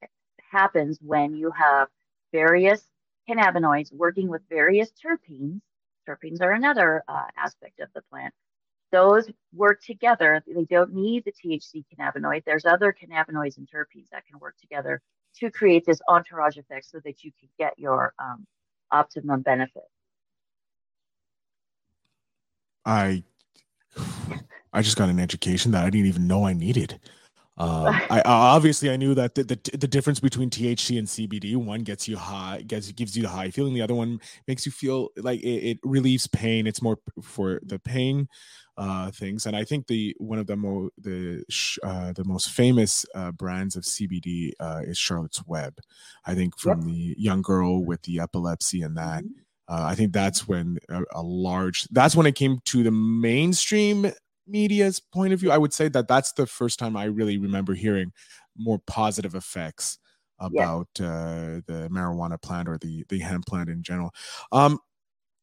happens 0.50 0.98
when 1.02 1.34
you 1.34 1.50
have 1.50 1.88
various 2.32 2.82
cannabinoids 3.28 3.92
working 3.92 4.28
with 4.28 4.42
various 4.48 4.90
terpenes. 4.92 5.60
Terpenes 6.08 6.40
are 6.40 6.52
another 6.52 7.02
uh, 7.08 7.26
aspect 7.36 7.80
of 7.80 7.88
the 7.94 8.02
plant. 8.10 8.32
Those 8.92 9.30
work 9.52 9.82
together. 9.82 10.42
They 10.46 10.64
don't 10.64 10.94
need 10.94 11.24
the 11.24 11.32
THC 11.32 11.84
cannabinoid. 11.92 12.44
There's 12.44 12.64
other 12.64 12.94
cannabinoids 12.94 13.58
and 13.58 13.68
terpenes 13.68 14.08
that 14.12 14.26
can 14.26 14.38
work 14.38 14.56
together 14.60 15.02
to 15.38 15.50
create 15.50 15.84
this 15.84 16.00
entourage 16.08 16.56
effect 16.56 16.86
so 16.86 17.00
that 17.04 17.22
you 17.24 17.32
can 17.38 17.48
get 17.58 17.78
your 17.78 18.14
um, 18.18 18.46
optimum 18.90 19.42
benefit. 19.42 19.84
I 22.84 23.24
I 24.72 24.82
just 24.82 24.96
got 24.96 25.08
an 25.08 25.18
education 25.18 25.72
that 25.72 25.84
I 25.84 25.90
didn't 25.90 26.06
even 26.06 26.26
know 26.26 26.46
I 26.46 26.52
needed. 26.52 27.00
Um, 27.58 27.86
I 28.10 28.22
obviously 28.24 28.90
I 28.90 28.96
knew 28.96 29.14
that 29.14 29.34
the, 29.34 29.44
the, 29.44 29.58
the 29.76 29.88
difference 29.88 30.20
between 30.20 30.50
THC 30.50 30.98
and 30.98 31.08
CBD, 31.08 31.56
one 31.56 31.82
gets 31.82 32.06
you 32.06 32.16
high, 32.16 32.62
gets 32.66 32.92
gives 32.92 33.16
you 33.16 33.22
the 33.22 33.28
high 33.28 33.50
feeling. 33.50 33.74
The 33.74 33.82
other 33.82 33.94
one 33.94 34.20
makes 34.46 34.66
you 34.66 34.72
feel 34.72 35.08
like 35.16 35.40
it, 35.40 35.70
it 35.70 35.78
relieves 35.82 36.26
pain. 36.26 36.66
It's 36.66 36.82
more 36.82 36.98
for 37.22 37.60
the 37.64 37.78
pain 37.78 38.28
uh, 38.76 39.10
things. 39.10 39.46
And 39.46 39.56
I 39.56 39.64
think 39.64 39.86
the 39.86 40.14
one 40.18 40.38
of 40.38 40.46
the 40.46 40.56
mo 40.56 40.90
the 40.98 41.44
uh, 41.82 42.12
the 42.12 42.24
most 42.24 42.50
famous 42.50 43.04
uh, 43.14 43.32
brands 43.32 43.76
of 43.76 43.84
CBD 43.84 44.52
uh, 44.60 44.82
is 44.84 44.98
Charlotte's 44.98 45.46
Web. 45.46 45.78
I 46.24 46.34
think 46.34 46.58
from 46.58 46.80
yep. 46.80 46.88
the 46.88 47.14
young 47.18 47.42
girl 47.42 47.84
with 47.84 48.02
the 48.02 48.20
epilepsy 48.20 48.82
and 48.82 48.96
that. 48.96 49.24
Mm-hmm. 49.24 49.40
Uh, 49.68 49.84
I 49.84 49.96
think 49.96 50.12
that's 50.12 50.46
when 50.46 50.78
a, 50.88 51.02
a, 51.12 51.22
large. 51.22 51.88
That's 51.88 52.14
when 52.14 52.26
it 52.26 52.36
came 52.36 52.60
to 52.66 52.84
the 52.84 52.92
mainstream 52.92 54.12
media's 54.46 55.00
point 55.00 55.32
of 55.32 55.40
view, 55.40 55.50
I 55.50 55.58
would 55.58 55.72
say 55.72 55.88
that 55.88 56.08
that's 56.08 56.32
the 56.32 56.46
first 56.46 56.78
time 56.78 56.96
I 56.96 57.04
really 57.04 57.38
remember 57.38 57.74
hearing 57.74 58.12
more 58.56 58.78
positive 58.86 59.34
effects 59.34 59.98
about 60.38 60.88
yeah. 60.98 61.06
uh, 61.06 61.60
the 61.66 61.88
marijuana 61.90 62.40
plant 62.40 62.68
or 62.68 62.78
the 62.78 63.04
the 63.08 63.18
hemp 63.20 63.46
plant 63.46 63.68
in 63.68 63.82
general. 63.82 64.12
Um, 64.52 64.78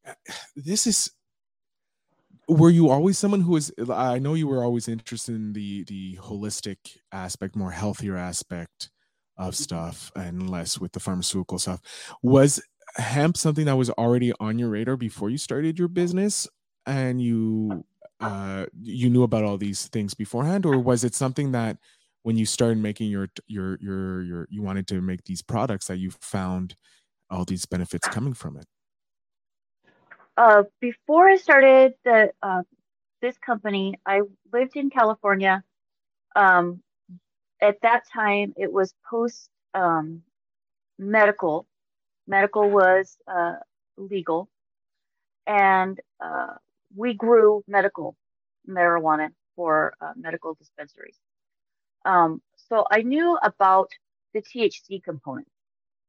this 0.56 0.86
is. 0.86 1.10
Were 2.48 2.70
you 2.70 2.90
always 2.90 3.18
someone 3.18 3.40
who 3.40 3.52
was? 3.52 3.72
I 3.90 4.18
know 4.18 4.34
you 4.34 4.48
were 4.48 4.62
always 4.62 4.88
interested 4.88 5.34
in 5.34 5.52
the 5.54 5.84
the 5.84 6.16
holistic 6.16 6.98
aspect, 7.12 7.56
more 7.56 7.70
healthier 7.70 8.16
aspect 8.16 8.90
of 9.36 9.54
mm-hmm. 9.54 9.62
stuff, 9.62 10.12
and 10.14 10.50
less 10.50 10.78
with 10.78 10.92
the 10.92 11.00
pharmaceutical 11.00 11.58
stuff. 11.58 11.80
Was 12.22 12.62
hemp 12.96 13.36
something 13.36 13.64
that 13.66 13.76
was 13.76 13.90
already 13.90 14.32
on 14.40 14.58
your 14.58 14.68
radar 14.68 14.96
before 14.96 15.30
you 15.30 15.38
started 15.38 15.78
your 15.78 15.88
business, 15.88 16.46
and 16.86 17.20
you 17.22 17.84
uh, 18.20 18.66
you 18.80 19.10
knew 19.10 19.22
about 19.22 19.44
all 19.44 19.58
these 19.58 19.88
things 19.88 20.14
beforehand, 20.14 20.66
or 20.66 20.78
was 20.78 21.04
it 21.04 21.14
something 21.14 21.52
that 21.52 21.78
when 22.22 22.36
you 22.36 22.46
started 22.46 22.78
making 22.78 23.10
your 23.10 23.28
your 23.46 23.78
your 23.80 24.22
your 24.22 24.48
you 24.50 24.62
wanted 24.62 24.86
to 24.88 25.00
make 25.00 25.24
these 25.24 25.42
products 25.42 25.86
that 25.86 25.98
you 25.98 26.10
found 26.20 26.76
all 27.30 27.44
these 27.44 27.66
benefits 27.66 28.08
coming 28.08 28.34
from 28.34 28.56
it? 28.56 28.66
Uh, 30.36 30.64
before 30.80 31.28
I 31.28 31.36
started 31.36 31.94
the 32.04 32.32
uh, 32.42 32.62
this 33.22 33.38
company, 33.38 33.94
I 34.04 34.22
lived 34.52 34.76
in 34.76 34.90
California. 34.90 35.62
Um, 36.34 36.82
at 37.62 37.80
that 37.82 38.02
time, 38.12 38.52
it 38.56 38.72
was 38.72 38.94
post 39.08 39.48
um, 39.74 40.22
medical. 40.98 41.66
Medical 42.26 42.68
was 42.70 43.16
uh, 43.28 43.56
legal, 43.96 44.48
and 45.46 46.00
uh, 46.20 46.54
we 46.96 47.14
grew 47.14 47.62
medical 47.68 48.16
marijuana 48.68 49.30
for 49.56 49.94
uh, 50.00 50.12
medical 50.16 50.54
dispensaries. 50.54 51.18
Um, 52.04 52.42
so 52.56 52.84
I 52.90 53.02
knew 53.02 53.38
about 53.42 53.90
the 54.32 54.42
THC 54.42 55.02
component. 55.02 55.48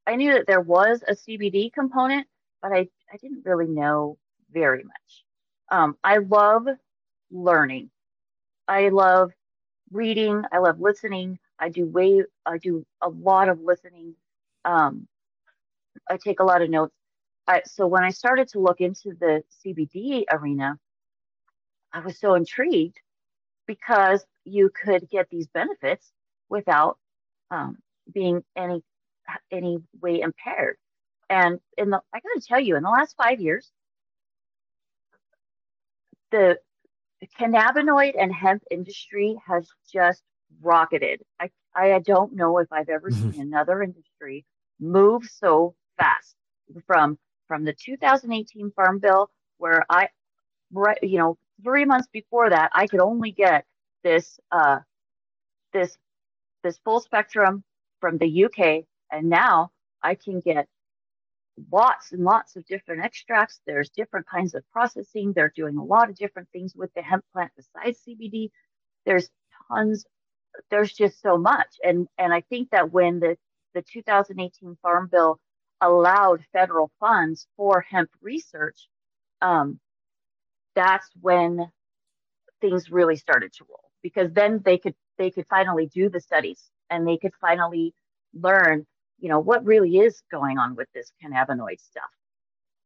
I 0.06 0.16
knew 0.16 0.32
that 0.34 0.46
there 0.46 0.60
was 0.60 1.02
a 1.06 1.12
CBD 1.14 1.72
component, 1.72 2.26
but 2.62 2.72
I, 2.72 2.88
I 3.12 3.16
didn't 3.16 3.44
really 3.44 3.66
know 3.68 4.18
very 4.52 4.82
much. 4.82 5.24
Um, 5.70 5.96
I 6.04 6.18
love 6.18 6.66
learning. 7.30 7.90
I 8.68 8.88
love 8.88 9.32
reading. 9.90 10.42
I 10.52 10.58
love 10.58 10.80
listening. 10.80 11.38
I 11.58 11.68
do 11.68 11.86
way 11.86 12.22
I 12.44 12.58
do 12.58 12.84
a 13.00 13.08
lot 13.08 13.48
of 13.48 13.60
listening. 13.60 14.14
Um, 14.64 15.06
I 16.08 16.16
take 16.16 16.40
a 16.40 16.44
lot 16.44 16.62
of 16.62 16.70
notes. 16.70 16.94
I, 17.46 17.62
so 17.64 17.86
when 17.86 18.02
I 18.02 18.10
started 18.10 18.48
to 18.48 18.60
look 18.60 18.80
into 18.80 19.14
the 19.18 19.42
CBD 19.64 20.24
arena, 20.30 20.78
I 21.92 22.00
was 22.00 22.18
so 22.18 22.34
intrigued 22.34 22.98
because 23.66 24.24
you 24.44 24.70
could 24.70 25.08
get 25.10 25.28
these 25.30 25.46
benefits 25.48 26.12
without 26.48 26.98
um, 27.50 27.78
being 28.12 28.42
any 28.56 28.82
any 29.50 29.78
way 30.00 30.20
impaired. 30.20 30.76
And 31.28 31.60
in 31.76 31.90
the, 31.90 32.00
I 32.12 32.20
got 32.20 32.40
to 32.40 32.46
tell 32.46 32.60
you, 32.60 32.76
in 32.76 32.82
the 32.82 32.90
last 32.90 33.16
five 33.16 33.40
years, 33.40 33.70
the, 36.30 36.58
the 37.20 37.26
cannabinoid 37.38 38.14
and 38.18 38.32
hemp 38.32 38.62
industry 38.70 39.36
has 39.46 39.68
just 39.92 40.22
rocketed. 40.62 41.22
I 41.40 41.50
I 41.76 41.98
don't 41.98 42.34
know 42.34 42.58
if 42.58 42.72
I've 42.72 42.88
ever 42.88 43.10
mm-hmm. 43.10 43.32
seen 43.32 43.40
another 43.40 43.82
industry 43.82 44.44
move 44.80 45.24
so 45.24 45.74
fast 45.98 46.34
from 46.86 47.18
from 47.46 47.64
the 47.64 47.74
2018 47.74 48.72
Farm 48.72 48.98
Bill, 48.98 49.30
where 49.58 49.84
I, 49.88 50.08
right, 50.72 50.98
you 51.02 51.18
know, 51.18 51.38
three 51.62 51.84
months 51.84 52.08
before 52.12 52.50
that, 52.50 52.70
I 52.74 52.86
could 52.86 53.00
only 53.00 53.30
get 53.30 53.64
this 54.02 54.40
uh, 54.50 54.78
this 55.72 55.96
this 56.64 56.78
full 56.78 57.00
spectrum 57.00 57.62
from 58.00 58.18
the 58.18 58.44
UK, 58.44 58.84
and 59.12 59.28
now 59.28 59.70
I 60.02 60.14
can 60.14 60.40
get 60.40 60.66
lots 61.72 62.12
and 62.12 62.22
lots 62.24 62.56
of 62.56 62.66
different 62.66 63.04
extracts. 63.04 63.60
There's 63.66 63.90
different 63.90 64.26
kinds 64.26 64.54
of 64.54 64.68
processing. 64.70 65.32
They're 65.32 65.52
doing 65.54 65.76
a 65.76 65.84
lot 65.84 66.10
of 66.10 66.16
different 66.16 66.48
things 66.52 66.74
with 66.74 66.92
the 66.94 67.02
hemp 67.02 67.24
plant 67.32 67.52
besides 67.56 68.00
CBD. 68.06 68.50
There's 69.04 69.28
tons. 69.68 70.04
There's 70.70 70.92
just 70.92 71.20
so 71.20 71.36
much, 71.36 71.78
and 71.84 72.08
and 72.18 72.32
I 72.32 72.40
think 72.42 72.70
that 72.70 72.92
when 72.92 73.20
the 73.20 73.36
the 73.74 73.82
2018 73.82 74.76
Farm 74.82 75.08
Bill 75.10 75.38
allowed 75.80 76.42
federal 76.52 76.90
funds 76.98 77.46
for 77.56 77.82
hemp 77.82 78.10
research, 78.22 78.88
um, 79.42 79.78
that's 80.74 81.08
when 81.20 81.70
things 82.60 82.90
really 82.90 83.16
started 83.16 83.52
to 83.52 83.64
roll 83.68 83.90
because 84.02 84.32
then 84.32 84.60
they 84.64 84.78
could 84.78 84.94
they 85.18 85.30
could 85.30 85.46
finally 85.48 85.86
do 85.86 86.08
the 86.08 86.20
studies 86.20 86.70
and 86.90 87.06
they 87.06 87.18
could 87.18 87.32
finally 87.40 87.94
learn 88.32 88.86
you 89.18 89.28
know 89.28 89.40
what 89.40 89.64
really 89.64 89.98
is 89.98 90.22
going 90.30 90.58
on 90.58 90.74
with 90.76 90.88
this 90.94 91.12
cannabinoid 91.22 91.80
stuff? 91.80 92.10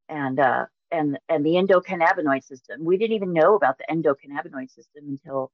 And 0.08 0.40
uh 0.40 0.66
and 0.92 1.18
and 1.28 1.44
the 1.44 1.54
endocannabinoid 1.54 2.44
system 2.44 2.84
we 2.84 2.96
didn't 2.96 3.16
even 3.16 3.32
know 3.32 3.54
about 3.54 3.78
the 3.78 3.84
endocannabinoid 3.90 4.70
system 4.70 5.04
until 5.08 5.52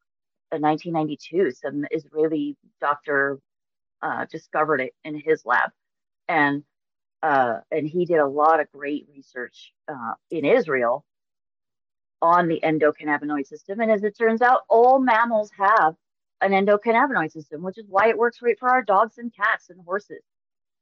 1992 0.50 1.50
some 1.50 1.84
israeli 1.90 2.56
doctor 2.80 3.38
uh, 4.02 4.26
discovered 4.30 4.80
it 4.80 4.94
in 5.04 5.20
his 5.20 5.44
lab. 5.44 5.70
And 6.28 6.62
uh, 7.22 7.60
and 7.70 7.88
he 7.88 8.04
did 8.04 8.18
a 8.18 8.26
lot 8.26 8.60
of 8.60 8.70
great 8.70 9.06
research 9.12 9.72
uh, 9.88 10.12
in 10.30 10.44
israel 10.44 11.04
on 12.22 12.46
the 12.46 12.60
endocannabinoid 12.62 13.46
system. 13.46 13.80
And 13.80 13.90
as 13.90 14.04
it 14.04 14.16
turns 14.16 14.42
out, 14.42 14.60
all 14.68 15.00
mammals 15.00 15.50
have 15.58 15.94
an 16.40 16.52
endocannabinoid 16.52 17.32
system, 17.32 17.62
which 17.62 17.78
is 17.78 17.86
why 17.88 18.08
it 18.08 18.18
works 18.18 18.38
great 18.38 18.58
for 18.58 18.68
our 18.68 18.82
dogs 18.82 19.18
and 19.18 19.34
cats 19.34 19.70
and 19.70 19.80
horses, 19.84 20.22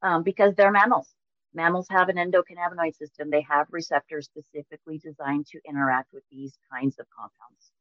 um, 0.05 0.23
because 0.23 0.55
they're 0.55 0.71
mammals. 0.71 1.09
Mammals 1.53 1.87
have 1.89 2.09
an 2.09 2.17
endocannabinoid 2.17 2.95
system. 2.95 3.31
They 3.31 3.45
have 3.49 3.67
receptors 3.71 4.25
specifically 4.27 4.99
designed 4.99 5.47
to 5.47 5.59
interact 5.67 6.13
with 6.13 6.23
these 6.31 6.57
kinds 6.71 6.99
of 6.99 7.07
compounds. 7.17 7.71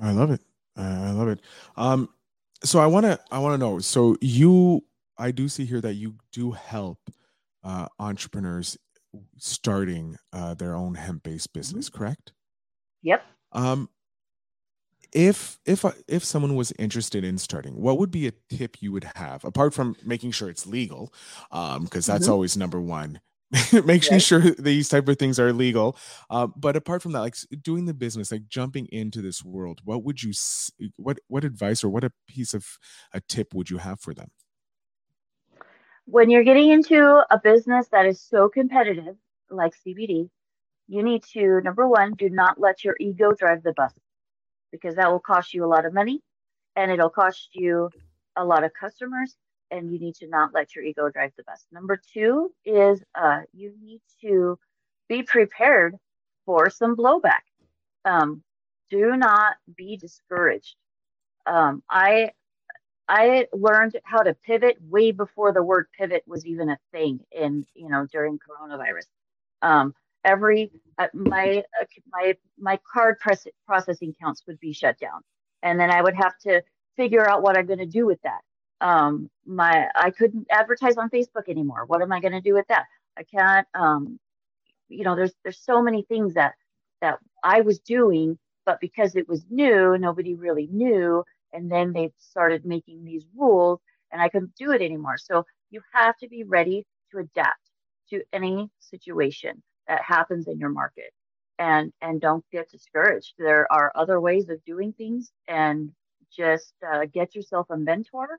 I 0.00 0.12
love 0.12 0.30
it. 0.30 0.40
I 0.76 1.10
love 1.12 1.28
it. 1.28 1.40
Um, 1.76 2.08
so 2.64 2.80
I 2.80 2.86
want 2.86 3.06
to 3.06 3.18
I 3.30 3.38
want 3.38 3.54
to 3.54 3.58
know. 3.58 3.78
So 3.78 4.16
you, 4.20 4.84
I 5.18 5.30
do 5.30 5.48
see 5.48 5.64
here 5.64 5.80
that 5.80 5.94
you 5.94 6.16
do 6.32 6.52
help 6.52 6.98
uh, 7.64 7.88
entrepreneurs 7.98 8.78
starting 9.38 10.16
uh, 10.32 10.54
their 10.54 10.74
own 10.74 10.94
hemp 10.94 11.22
based 11.22 11.52
Mm-hmm. 11.66 11.80
business, 11.80 11.88
correct? 11.88 12.32
Yep. 13.02 13.26
Um, 13.52 13.88
if 15.16 15.58
if 15.66 15.84
uh, 15.84 15.92
if 16.08 16.24
someone 16.24 16.56
was 16.56 16.72
interested 16.78 17.24
in 17.24 17.38
starting, 17.38 17.74
what 17.80 17.98
would 17.98 18.12
be 18.12 18.28
a 18.28 18.32
tip 18.50 18.82
you 18.82 18.92
would 18.92 19.06
have 19.16 19.44
apart 19.44 19.74
from 19.74 19.96
making 20.04 20.32
sure 20.32 20.50
it's 20.50 20.66
legal, 20.68 21.12
um, 21.52 21.84
because 21.84 22.06
that's 22.06 22.28
Mhm. 22.28 22.32
always 22.32 22.56
number 22.58 22.80
one. 22.80 23.20
making 23.86 24.18
sure 24.20 24.40
these 24.40 24.88
type 24.90 25.08
of 25.08 25.18
things 25.18 25.40
are 25.40 25.52
legal. 25.52 25.96
Uh, 26.30 26.48
but 26.56 26.76
apart 26.76 27.02
from 27.02 27.12
that, 27.12 27.20
like 27.20 27.36
doing 27.62 27.86
the 27.86 27.94
business, 27.94 28.32
like 28.32 28.48
jumping 28.48 28.86
into 28.92 29.22
this 29.22 29.44
world, 29.44 29.80
what 29.84 30.04
would 30.04 30.22
you 30.22 30.32
what 30.96 31.18
what 31.28 31.44
advice 31.44 31.84
or 31.84 31.90
what 31.90 32.04
a 32.04 32.12
piece 32.28 32.54
of 32.54 32.66
a 33.14 33.20
tip 33.22 33.54
would 33.54 33.70
you 33.70 33.78
have 33.78 34.00
for 34.00 34.14
them? 34.14 34.30
When 36.06 36.30
you're 36.30 36.44
getting 36.44 36.70
into 36.70 37.22
a 37.30 37.40
business 37.42 37.88
that 37.88 38.06
is 38.06 38.20
so 38.20 38.48
competitive, 38.48 39.16
like 39.50 39.74
CBD, 39.74 40.30
you 40.88 41.02
need 41.02 41.24
to, 41.34 41.60
number 41.62 41.88
one, 41.88 42.14
do 42.14 42.30
not 42.30 42.60
let 42.60 42.84
your 42.84 42.96
ego 43.00 43.32
drive 43.34 43.62
the 43.64 43.72
bus 43.72 43.92
because 44.80 44.96
that 44.96 45.10
will 45.10 45.20
cost 45.20 45.54
you 45.54 45.64
a 45.64 45.66
lot 45.66 45.84
of 45.84 45.94
money 45.94 46.20
and 46.76 46.90
it'll 46.90 47.10
cost 47.10 47.50
you 47.52 47.90
a 48.36 48.44
lot 48.44 48.64
of 48.64 48.72
customers 48.78 49.36
and 49.70 49.90
you 49.90 49.98
need 49.98 50.14
to 50.16 50.28
not 50.28 50.54
let 50.54 50.74
your 50.74 50.84
ego 50.84 51.08
drive 51.10 51.32
the 51.36 51.42
bus. 51.44 51.66
Number 51.72 52.00
two 52.12 52.52
is 52.64 53.02
uh, 53.14 53.40
you 53.52 53.72
need 53.82 54.00
to 54.20 54.58
be 55.08 55.22
prepared 55.22 55.96
for 56.44 56.70
some 56.70 56.96
blowback. 56.96 57.42
Um, 58.04 58.42
do 58.90 59.16
not 59.16 59.56
be 59.76 59.96
discouraged. 59.96 60.76
Um, 61.46 61.82
I 61.90 62.30
I 63.08 63.46
learned 63.52 63.96
how 64.04 64.22
to 64.22 64.34
pivot 64.34 64.78
way 64.82 65.12
before 65.12 65.52
the 65.52 65.62
word 65.62 65.86
pivot 65.96 66.24
was 66.26 66.44
even 66.46 66.70
a 66.70 66.78
thing 66.92 67.20
in 67.32 67.66
you 67.74 67.88
know 67.88 68.06
during 68.12 68.38
coronavirus. 68.38 69.06
Um, 69.62 69.94
every 70.24 70.70
uh, 70.98 71.08
my 71.12 71.62
uh, 71.80 71.84
my 72.10 72.34
my 72.58 72.78
card 72.92 73.18
press, 73.18 73.46
processing 73.66 74.14
counts 74.20 74.42
would 74.46 74.58
be 74.60 74.72
shut 74.72 74.98
down, 74.98 75.20
and 75.62 75.78
then 75.78 75.90
I 75.90 76.02
would 76.02 76.14
have 76.14 76.36
to 76.40 76.62
figure 76.96 77.28
out 77.28 77.42
what 77.42 77.56
I'm 77.56 77.66
going 77.66 77.78
to 77.80 77.86
do 77.86 78.06
with 78.06 78.20
that. 78.22 78.40
Um, 78.80 79.30
my 79.46 79.88
I 79.94 80.10
couldn't 80.10 80.46
advertise 80.50 80.96
on 80.96 81.10
Facebook 81.10 81.48
anymore. 81.48 81.84
What 81.86 82.02
am 82.02 82.12
I 82.12 82.20
going 82.20 82.32
to 82.32 82.40
do 82.40 82.54
with 82.54 82.66
that? 82.68 82.84
I 83.18 83.22
can't. 83.24 83.66
Um, 83.74 84.18
you 84.88 85.04
know, 85.04 85.16
there's 85.16 85.34
there's 85.42 85.60
so 85.60 85.82
many 85.82 86.02
things 86.02 86.34
that 86.34 86.54
that 87.02 87.18
I 87.42 87.60
was 87.60 87.78
doing, 87.80 88.38
but 88.64 88.80
because 88.80 89.16
it 89.16 89.28
was 89.28 89.44
new, 89.50 89.96
nobody 89.98 90.34
really 90.34 90.68
knew. 90.68 91.24
And 91.52 91.70
then 91.70 91.92
they 91.92 92.12
started 92.18 92.66
making 92.66 93.04
these 93.04 93.24
rules, 93.34 93.80
and 94.12 94.20
I 94.20 94.28
couldn't 94.28 94.54
do 94.56 94.72
it 94.72 94.82
anymore. 94.82 95.16
So 95.18 95.44
you 95.70 95.80
have 95.92 96.16
to 96.18 96.28
be 96.28 96.44
ready 96.44 96.86
to 97.12 97.18
adapt 97.18 97.60
to 98.10 98.22
any 98.32 98.70
situation 98.80 99.62
that 99.88 100.02
happens 100.02 100.48
in 100.48 100.58
your 100.58 100.70
market, 100.70 101.12
and 101.58 101.92
and 102.02 102.20
don't 102.20 102.44
get 102.52 102.70
discouraged. 102.70 103.34
There 103.38 103.70
are 103.72 103.92
other 103.94 104.20
ways 104.20 104.48
of 104.48 104.64
doing 104.64 104.92
things, 104.92 105.32
and 105.48 105.92
just 106.36 106.74
uh, 106.86 107.06
get 107.12 107.34
yourself 107.34 107.68
a 107.70 107.76
mentor 107.76 108.38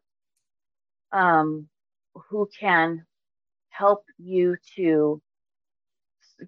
um, 1.11 1.67
who 2.29 2.49
can 2.59 3.05
help 3.69 4.03
you 4.17 4.57
to 4.75 5.21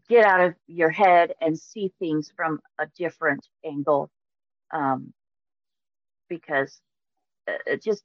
get 0.08 0.26
out 0.26 0.42
of 0.42 0.56
your 0.68 0.90
head 0.90 1.34
and 1.42 1.58
see 1.58 1.92
things 2.00 2.32
from 2.36 2.60
a 2.80 2.88
different 2.98 3.48
angle 3.66 4.10
um, 4.72 5.14
because 6.28 6.80
uh, 7.48 7.54
it 7.66 7.84
just 7.84 8.04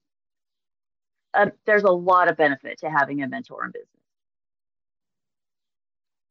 uh, 1.35 1.47
there's 1.67 1.83
a 1.83 1.91
lot 1.91 2.29
of 2.29 2.37
benefit 2.37 2.79
to 2.79 2.91
having 2.91 3.23
a 3.23 3.29
mentor 3.29 3.65
in 3.65 3.71
business 3.73 4.04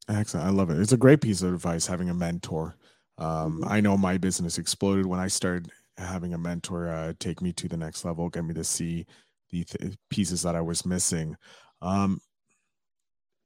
Excellent. 0.10 0.46
I 0.48 0.50
love 0.50 0.70
it. 0.70 0.80
It's 0.80 0.92
a 0.92 0.98
great 0.98 1.22
piece 1.22 1.42
of 1.42 1.54
advice 1.54 1.88
having 1.88 2.10
a 2.10 2.14
mentor. 2.14 2.76
Um, 3.18 3.62
Mhm. 3.62 3.66
I 3.66 3.80
know 3.80 3.98
my 3.98 4.18
business 4.18 4.58
exploded 4.58 5.06
when 5.06 5.20
I 5.20 5.28
started 5.28 5.72
having 5.98 6.34
a 6.34 6.38
mentor 6.38 6.90
uh, 6.90 7.14
take 7.20 7.42
me 7.42 7.54
to 7.54 7.68
the 7.68 7.78
next 7.78 8.04
level, 8.04 8.30
get 8.30 8.44
me 8.44 8.54
to 8.56 8.64
see 8.64 9.06
the 9.52 9.64
th- 9.64 9.96
pieces 10.10 10.42
that 10.42 10.56
I 10.56 10.62
was 10.62 10.86
missing. 10.86 11.38
Um, 11.82 12.20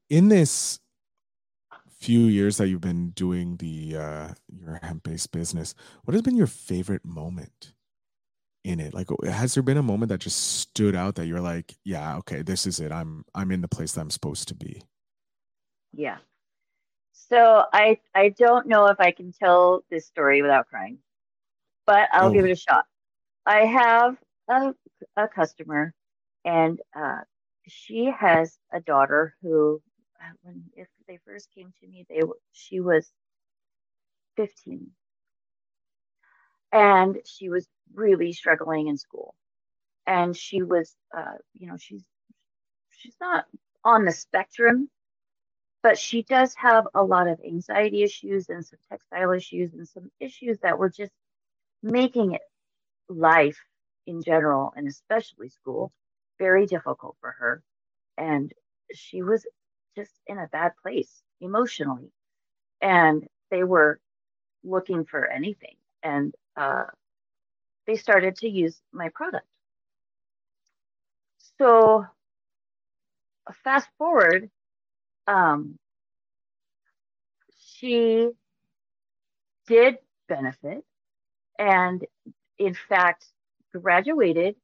in 0.09 0.29
this 0.29 0.79
few 1.89 2.21
years 2.21 2.57
that 2.57 2.67
you've 2.67 2.81
been 2.81 3.09
doing 3.11 3.57
the 3.57 3.95
uh, 3.97 4.33
your 4.47 4.79
hemp 4.83 5.03
based 5.03 5.31
business, 5.31 5.73
what 6.03 6.13
has 6.13 6.21
been 6.21 6.35
your 6.35 6.47
favorite 6.47 7.05
moment 7.05 7.73
in 8.63 8.79
it? 8.79 8.93
Like, 8.93 9.09
has 9.25 9.53
there 9.55 9.63
been 9.63 9.77
a 9.77 9.83
moment 9.83 10.09
that 10.11 10.19
just 10.21 10.59
stood 10.59 10.95
out 10.95 11.15
that 11.15 11.27
you're 11.27 11.41
like, 11.41 11.77
yeah, 11.85 12.17
okay, 12.19 12.41
this 12.41 12.67
is 12.67 12.79
it. 12.79 12.91
I'm 12.91 13.25
I'm 13.35 13.51
in 13.51 13.61
the 13.61 13.67
place 13.67 13.93
that 13.93 14.01
I'm 14.01 14.11
supposed 14.11 14.47
to 14.49 14.55
be. 14.55 14.81
yeah 15.93 16.17
so 17.29 17.63
i 17.73 17.97
i 18.15 18.29
don't 18.29 18.67
know 18.67 18.87
if 18.87 18.99
i 18.99 19.11
can 19.11 19.31
tell 19.31 19.83
this 19.89 20.07
story 20.07 20.41
without 20.41 20.67
crying 20.67 20.97
but 21.85 22.09
i'll 22.13 22.29
Oh. 22.29 22.31
give 22.31 22.45
it 22.45 22.51
a 22.51 22.55
shot. 22.55 22.85
I 23.45 23.65
have 23.65 24.17
a, 24.49 24.73
a 25.17 25.27
customer 25.27 25.93
and 26.45 26.79
uh, 26.95 27.19
she 27.67 28.11
has 28.17 28.57
a 28.71 28.79
daughter 28.81 29.35
who 29.41 29.81
uh, 30.21 30.33
when 30.43 30.63
if 30.75 30.87
they 31.07 31.17
first 31.25 31.49
came 31.53 31.73
to 31.81 31.87
me 31.87 32.05
they 32.09 32.21
she 32.53 32.79
was 32.79 33.11
15 34.35 34.91
and 36.71 37.17
she 37.25 37.49
was 37.49 37.67
really 37.93 38.33
struggling 38.33 38.87
in 38.87 38.97
school. 38.97 39.35
And 40.07 40.35
she 40.35 40.61
was 40.63 40.95
uh, 41.15 41.37
you 41.53 41.67
know 41.67 41.77
she's 41.77 42.05
she's 42.91 43.15
not 43.21 43.45
on 43.83 44.05
the 44.05 44.11
spectrum 44.11 44.89
but 45.87 45.97
she 45.97 46.21
does 46.23 46.53
have 46.55 46.85
a 46.95 47.01
lot 47.01 47.29
of 47.29 47.39
anxiety 47.47 48.03
issues 48.03 48.49
and 48.49 48.65
some 48.65 48.77
textile 48.91 49.31
issues 49.31 49.73
and 49.73 49.87
some 49.87 50.11
issues 50.19 50.59
that 50.59 50.77
were 50.77 50.89
just 50.89 51.13
making 51.81 52.33
it 52.33 52.41
life 53.07 53.57
in 54.05 54.21
general 54.21 54.73
and 54.75 54.85
especially 54.85 55.47
school 55.47 55.93
very 56.39 56.65
difficult 56.65 57.15
for 57.21 57.31
her. 57.39 57.63
And 58.17 58.51
she 58.93 59.23
was 59.23 59.47
just 59.95 60.11
in 60.27 60.37
a 60.37 60.49
bad 60.51 60.73
place 60.83 61.23
emotionally. 61.39 62.11
And 62.81 63.25
they 63.49 63.63
were 63.63 64.01
looking 64.65 65.05
for 65.05 65.25
anything. 65.25 65.77
And 66.03 66.35
uh, 66.57 66.83
they 67.85 67.95
started 67.95 68.35
to 68.39 68.49
use 68.49 68.81
my 68.91 69.07
product. 69.15 69.47
So 71.57 72.05
fast 73.63 73.87
forward 73.97 74.49
um, 75.27 75.77
she 77.75 78.29
did 79.67 79.97
benefit 80.29 80.83
and 81.59 82.05
in 82.59 82.75
fact 82.89 83.25
graduated. 83.73 84.55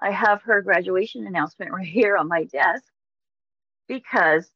I 0.00 0.12
have 0.12 0.42
her 0.42 0.62
graduation 0.62 1.26
announcement 1.26 1.72
right 1.74 1.86
here 1.86 2.16
on 2.16 2.28
my 2.28 2.44
desk 2.44 2.84
because 3.88 4.50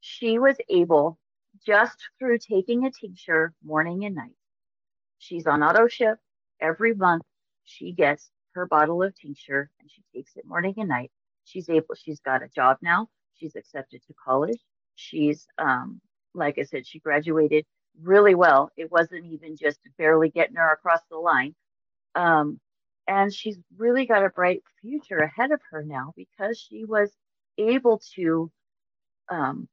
she 0.00 0.38
was 0.38 0.56
able 0.68 1.18
just 1.66 1.98
through 2.18 2.38
taking 2.38 2.86
a 2.86 2.90
tincture 2.92 3.54
morning 3.64 4.04
and 4.04 4.14
night 4.14 4.32
she's 5.18 5.46
on 5.46 5.62
auto 5.62 5.88
ship 5.88 6.18
every 6.60 6.94
month 6.94 7.22
she 7.64 7.92
gets 7.92 8.30
her 8.54 8.66
bottle 8.66 9.02
of 9.02 9.14
tincture 9.18 9.70
and 9.80 9.90
she 9.90 10.02
takes 10.14 10.36
it 10.36 10.46
morning 10.46 10.74
and 10.78 10.88
night. 10.88 11.10
She's 11.44 11.68
able 11.68 11.94
she's 11.96 12.20
got 12.20 12.42
a 12.42 12.48
job 12.48 12.78
now 12.82 13.08
she's 13.36 13.56
accepted 13.56 14.02
to 14.06 14.14
college 14.24 14.60
she's 14.96 15.46
um 15.58 16.00
like 16.34 16.58
i 16.58 16.64
said 16.64 16.86
she 16.86 16.98
graduated 16.98 17.64
really 18.02 18.34
well 18.34 18.70
it 18.76 18.90
wasn't 18.90 19.24
even 19.26 19.56
just 19.56 19.80
barely 19.98 20.30
getting 20.30 20.56
her 20.56 20.72
across 20.72 21.00
the 21.10 21.16
line 21.16 21.54
um 22.14 22.60
and 23.08 23.32
she's 23.32 23.58
really 23.78 24.06
got 24.06 24.24
a 24.24 24.30
bright 24.30 24.62
future 24.82 25.18
ahead 25.18 25.52
of 25.52 25.60
her 25.70 25.82
now 25.82 26.12
because 26.16 26.58
she 26.58 26.84
was 26.84 27.10
able 27.58 28.02
to 28.14 28.50
um 29.30 29.68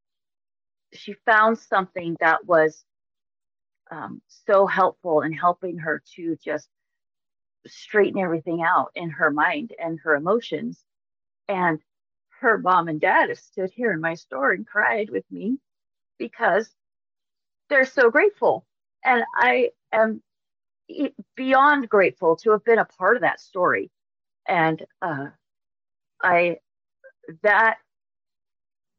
she 0.93 1.13
found 1.25 1.57
something 1.57 2.15
that 2.19 2.45
was 2.45 2.85
um, 3.91 4.21
so 4.27 4.65
helpful 4.65 5.21
in 5.21 5.33
helping 5.33 5.77
her 5.79 6.01
to 6.15 6.37
just 6.43 6.69
straighten 7.67 8.19
everything 8.19 8.61
out 8.61 8.91
in 8.95 9.09
her 9.09 9.31
mind 9.31 9.73
and 9.79 9.99
her 10.03 10.15
emotions. 10.15 10.83
And 11.47 11.79
her 12.43 12.57
mom 12.57 12.89
and 12.89 12.99
dad 13.01 13.29
have 13.29 13.39
stood 13.39 13.71
here 13.71 13.91
in 13.93 14.01
my 14.01 14.13
store 14.15 14.51
and 14.51 14.67
cried 14.67 15.09
with 15.09 15.23
me 15.31 15.57
because 16.19 16.69
they're 17.69 17.85
so 17.85 18.11
grateful. 18.11 18.65
And 19.03 19.23
I 19.35 19.71
am 19.93 20.21
beyond 21.35 21.89
grateful 21.89 22.35
to 22.37 22.51
have 22.51 22.65
been 22.65 22.79
a 22.79 22.85
part 22.85 23.15
of 23.15 23.21
that 23.21 23.39
story. 23.39 23.89
And 24.47 24.85
uh, 25.01 25.27
I, 26.21 26.57
that, 27.43 27.77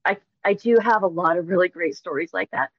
I, 0.05 0.17
I 0.43 0.55
do 0.55 0.79
have 0.83 1.03
a 1.03 1.07
lot 1.09 1.37
of 1.37 1.49
really 1.49 1.69
great 1.69 1.97
stories 1.97 2.31
like 2.33 2.51
that, 2.53 2.71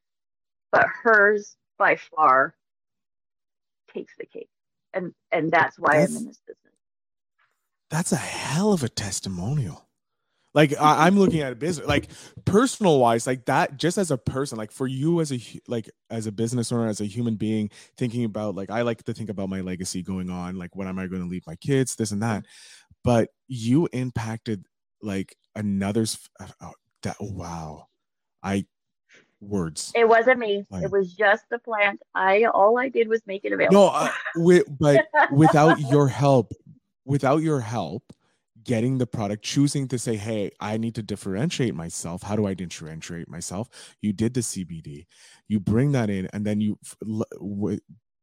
but 0.72 0.88
hers 1.04 1.56
by 1.78 1.98
far 1.98 2.56
takes 3.94 4.14
the 4.18 4.26
cake. 4.26 4.50
And, 4.94 5.14
and 5.32 5.52
that's 5.52 5.78
why 5.78 5.98
I'm 6.02 6.16
in 6.18 6.26
this 6.26 6.42
business. 6.48 6.74
That's 7.92 8.12
a 8.12 8.18
hell 8.18 8.74
of 8.74 8.84
a 8.84 8.90
testimonial. 8.90 9.85
Like 10.56 10.74
I, 10.80 11.06
am 11.06 11.20
looking 11.20 11.42
at 11.42 11.52
a 11.52 11.56
business, 11.56 11.86
like 11.86 12.08
personal 12.46 12.98
wise, 12.98 13.28
like 13.28 13.46
that. 13.46 13.76
Just 13.76 13.98
as 13.98 14.10
a 14.10 14.18
person, 14.18 14.58
like 14.58 14.72
for 14.72 14.88
you 14.88 15.20
as 15.20 15.34
a 15.34 15.40
like 15.68 15.90
as 16.10 16.28
a 16.28 16.32
business 16.32 16.72
owner, 16.72 16.88
as 16.88 17.02
a 17.02 17.06
human 17.06 17.36
being, 17.36 17.70
thinking 17.98 18.24
about 18.24 18.56
like 18.56 18.72
I 18.72 18.84
like 18.84 19.04
to 19.04 19.14
think 19.14 19.30
about 19.30 19.50
my 19.50 19.60
legacy 19.60 20.02
going 20.02 20.30
on. 20.30 20.56
Like 20.56 20.74
what 20.74 20.88
am 20.88 20.98
I 20.98 21.08
going 21.08 21.22
to 21.22 21.28
leave 21.28 21.46
my 21.46 21.58
kids? 21.58 21.96
This 21.98 22.12
and 22.12 22.24
that. 22.24 22.46
But 23.04 23.30
you 23.50 23.90
impacted 23.92 24.66
like 25.02 25.36
another's. 25.56 26.18
Uh, 26.40 26.48
oh, 26.62 26.72
that 27.04 27.18
wow, 27.20 27.88
I 28.42 28.66
words. 29.42 29.92
It 29.94 30.08
wasn't 30.08 30.40
me. 30.40 30.66
Like, 30.70 30.84
it 30.84 30.92
was 30.92 31.14
just 31.14 31.44
the 31.50 31.60
plant. 31.60 32.02
I 32.14 32.46
all 32.46 32.80
I 32.80 32.88
did 32.88 33.10
was 33.10 33.22
make 33.28 33.44
it 33.44 33.52
available. 33.52 33.74
No, 33.74 33.88
uh, 33.88 34.12
with, 34.36 34.66
but 34.80 35.06
without 35.34 35.82
your 35.82 36.08
help, 36.08 36.54
without 37.04 37.42
your 37.42 37.60
help, 37.60 38.04
getting 38.66 38.98
the 38.98 39.08
product, 39.08 39.44
choosing 39.44 39.88
to 39.90 40.00
say, 40.00 40.16
"Hey, 40.18 40.52
I 40.60 40.78
need 40.78 40.96
to 40.96 41.04
differentiate 41.04 41.76
myself. 41.76 42.24
How 42.24 42.36
do 42.36 42.46
I 42.48 42.54
differentiate 42.54 43.30
myself?" 43.30 43.70
You 44.02 44.14
did 44.14 44.34
the 44.34 44.42
CBD. 44.42 45.08
You 45.48 45.60
bring 45.60 45.92
that 45.94 46.10
in, 46.10 46.28
and 46.34 46.46
then 46.46 46.62
you. 46.62 46.80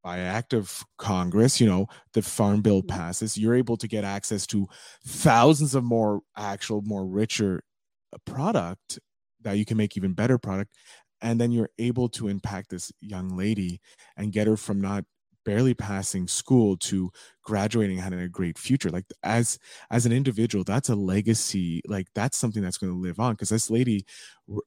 by 0.05 0.19
act 0.19 0.53
of 0.53 0.83
Congress, 0.99 1.61
you 1.61 1.67
know, 1.67 1.87
the 2.13 2.23
Farm 2.23 2.61
Bill 2.61 2.83
mm-hmm. 2.83 2.89
passes, 2.89 3.39
you're 3.39 3.55
able 3.55 3.77
to 3.77 3.87
get 3.87 4.03
access 4.03 4.49
to 4.49 4.67
thousands 5.07 5.77
of 5.77 5.85
more 5.85 6.23
actual, 6.37 6.83
more 6.83 7.07
richer 7.07 7.63
uh, 8.13 8.19
product 8.27 8.99
that 9.43 9.53
you 9.59 9.65
can 9.65 9.77
make 9.77 9.97
even 9.97 10.13
better 10.13 10.39
product 10.39 10.73
and 11.23 11.41
then 11.41 11.53
you're 11.53 11.71
able 11.79 12.09
to 12.09 12.29
impact 12.29 12.69
this 12.69 12.93
young 13.01 13.37
lady 13.37 13.81
and 14.17 14.33
get 14.33 14.47
her 14.47 14.57
from 14.57 14.81
not 14.81 15.05
barely 15.45 15.75
passing 15.75 16.29
school 16.29 16.77
to 16.77 17.11
graduating 17.43 17.99
having 17.99 18.21
a 18.21 18.29
great 18.29 18.59
future. 18.59 18.91
Like 18.91 19.07
as 19.23 19.59
as 19.91 20.07
an 20.07 20.13
individual 20.13 20.65
that's 20.65 20.89
a 20.89 20.95
legacy 20.95 21.83
like 21.87 22.09
that's 22.15 22.37
something 22.37 22.63
that's 22.63 22.79
going 22.79 22.93
to 22.93 22.99
live 22.99 23.21
on 23.21 23.33
because 23.35 23.49
this 23.49 23.71
lady 23.71 24.05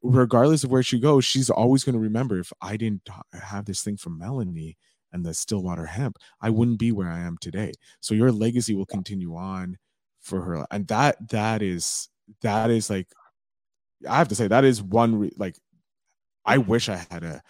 regardless 0.04 0.64
of 0.64 0.72
where 0.72 0.84
she 0.84 1.00
goes 1.00 1.26
she's 1.26 1.50
always 1.50 1.84
going 1.84 1.94
to 1.94 2.00
remember 2.00 2.40
if 2.40 2.52
i 2.62 2.78
didn't 2.78 3.08
have 3.34 3.66
this 3.66 3.84
thing 3.84 3.98
from 3.98 4.18
melanie 4.18 4.78
and 5.12 5.26
the 5.26 5.34
stillwater 5.34 5.86
hemp 5.86 6.18
i 6.42 6.50
wouldn't 6.50 6.80
be 6.80 6.92
where 6.92 7.10
i 7.10 7.20
am 7.20 7.38
today. 7.40 7.72
So 8.00 8.16
your 8.16 8.32
legacy 8.32 8.76
will 8.76 8.86
continue 8.86 9.36
on 9.36 9.78
for 10.22 10.42
her 10.42 10.66
and 10.72 10.88
that 10.88 11.30
that 11.30 11.62
is 11.62 12.10
that 12.42 12.70
is 12.70 12.90
like 12.90 13.08
i 14.10 14.18
have 14.18 14.28
to 14.30 14.36
say 14.36 14.48
that 14.48 14.64
is 14.66 14.82
one 14.82 15.16
re- 15.20 15.32
like 15.38 15.56
I 16.46 16.60
wish 16.60 16.90
I 16.90 17.06
had 17.10 17.24
a, 17.24 17.42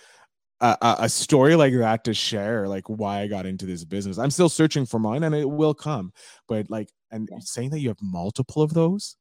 a 0.62 0.96
a 1.00 1.10
story 1.10 1.56
like 1.56 1.74
that 1.74 2.04
to 2.06 2.14
share, 2.14 2.68
like 2.68 2.88
why 2.88 3.22
I 3.22 3.28
got 3.28 3.46
into 3.46 3.66
this 3.66 3.84
business. 3.84 4.18
I'm 4.18 4.32
still 4.32 4.50
searching 4.50 4.86
for 4.86 5.00
mine, 5.00 5.24
and 5.24 5.36
it 5.36 5.50
will 5.50 5.74
come. 5.74 6.14
But 6.48 6.70
like, 6.70 6.90
and 7.12 7.30
saying 7.40 7.72
that 7.72 7.80
you 7.80 7.90
have 7.90 8.02
multiple 8.02 8.62
of 8.62 8.74
those, 8.74 9.18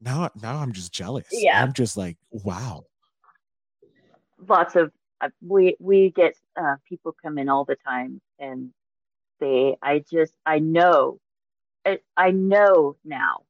now 0.00 0.30
now 0.40 0.58
I'm 0.58 0.72
just 0.72 0.92
jealous. 0.92 1.26
Yeah, 1.30 1.62
I'm 1.62 1.72
just 1.72 1.96
like, 1.96 2.16
wow. 2.30 2.84
Lots 4.48 4.76
of 4.76 4.92
uh, 5.20 5.30
we 5.40 5.76
we 5.80 6.10
get 6.10 6.34
uh, 6.56 6.76
people 6.88 7.14
come 7.22 7.38
in 7.38 7.48
all 7.48 7.64
the 7.64 7.76
time, 7.76 8.20
and 8.38 8.70
they 9.40 9.76
I 9.82 10.04
just 10.10 10.34
I 10.46 10.58
know, 10.58 11.18
I, 11.84 11.98
I 12.16 12.30
know 12.30 12.96
now. 13.04 13.42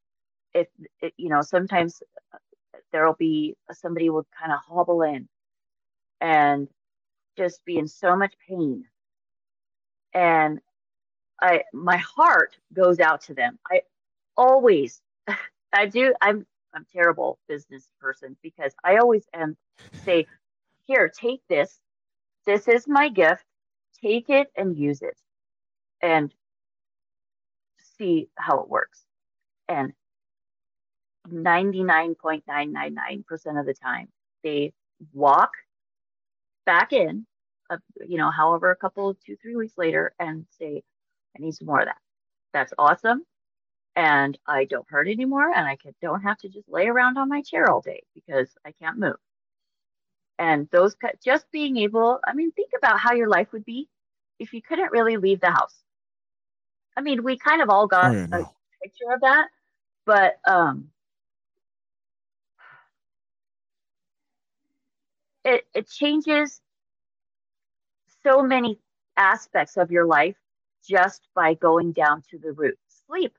If 0.55 0.69
it, 1.01 1.15
you 1.17 1.31
know, 1.31 1.41
sometimes 1.41 2.03
uh, 2.33 2.39
there'll 2.93 3.15
be 3.15 3.57
somebody 3.73 4.11
will 4.11 4.27
kind 4.39 4.53
of 4.53 4.59
hobble 4.69 5.01
in 5.03 5.29
and 6.23 6.69
just 7.37 7.65
be 7.65 7.79
in 7.79 7.89
so 7.89 8.17
much 8.17 8.35
pain. 8.49 8.85
And 10.15 10.61
I 11.41 11.63
my 11.73 11.97
heart 11.97 12.57
goes 12.73 13.01
out 13.01 13.23
to 13.23 13.35
them. 13.35 13.59
I 13.71 13.83
always 14.37 15.01
I 15.73 15.87
do 15.87 16.15
I'm 16.21 16.47
I'm 16.75 16.87
terrible 16.93 17.39
business 17.49 17.89
person 18.01 18.37
because 18.43 18.73
I 18.85 18.97
always 18.97 19.25
am 19.35 19.57
say, 20.05 20.27
here, 20.87 21.09
take 21.09 21.43
this. 21.49 21.79
This 22.47 22.69
is 22.69 22.87
my 22.89 23.09
gift. 23.09 23.45
Take 24.01 24.31
it 24.31 24.51
and 24.57 24.77
use 24.77 25.03
it 25.03 25.17
and 26.01 26.33
see 27.99 28.29
how 28.37 28.61
it 28.61 28.69
works. 28.69 29.03
And 29.69 29.93
99.999% 31.29 33.61
of 33.61 33.67
the 33.67 33.75
time, 33.75 34.09
they 34.43 34.73
walk 35.13 35.53
back 36.67 36.93
in, 36.93 37.27
uh, 37.71 37.79
you 38.07 38.19
know, 38.19 38.31
however, 38.31 38.71
a 38.71 38.77
couple, 38.77 39.15
two, 39.27 39.37
three 39.37 39.57
weeks 39.57 39.75
later 39.77 40.13
and 40.19 40.47
say, 40.59 40.83
I 41.37 41.43
need 41.43 41.55
some 41.55 41.67
more 41.67 41.81
of 41.81 41.87
that. 41.87 41.99
That's 42.53 42.73
awesome. 42.79 43.25
And 43.97 44.39
I 44.47 44.65
don't 44.65 44.89
hurt 44.89 45.09
anymore. 45.09 45.51
And 45.55 45.67
I 45.67 45.77
can, 45.77 45.95
don't 46.01 46.23
have 46.23 46.39
to 46.39 46.49
just 46.49 46.69
lay 46.69 46.87
around 46.87 47.19
on 47.19 47.29
my 47.29 47.43
chair 47.43 47.71
all 47.71 47.81
day 47.81 48.03
because 48.15 48.49
I 48.67 48.73
can't 48.73 48.99
move. 48.99 49.17
And 50.39 50.69
those, 50.71 50.97
just 51.25 51.47
being 51.53 51.77
able, 51.77 52.19
I 52.27 52.35
mean, 52.35 52.53
think 52.53 52.71
about 52.77 52.99
how 52.99 53.13
your 53.13 53.29
life 53.29 53.53
would 53.53 53.65
be 53.65 53.89
if 54.39 54.53
you 54.53 54.63
couldn't 54.63 54.93
really 54.93 55.17
leave 55.17 55.41
the 55.41 55.51
house. 55.51 55.77
I 56.97 57.01
mean, 57.01 57.23
we 57.23 57.39
kind 57.39 57.63
of 57.63 57.71
all 57.71 57.87
got 57.87 58.11
oh, 58.11 58.19
yeah, 58.19 58.27
no. 58.27 58.39
a 58.39 58.51
picture 58.83 59.13
of 59.15 59.21
that, 59.21 59.49
but 60.05 60.39
um, 60.47 60.89
it, 65.45 65.67
it 65.75 65.89
changes 65.89 66.61
so 68.23 68.43
many 68.43 68.79
aspects 69.17 69.77
of 69.77 69.91
your 69.91 70.07
life 70.07 70.37
just 70.87 71.29
by 71.35 71.55
going 71.55 71.93
down 71.93 72.23
to 72.31 72.39
the 72.39 72.53
root. 72.53 72.79
Sleep. 73.07 73.37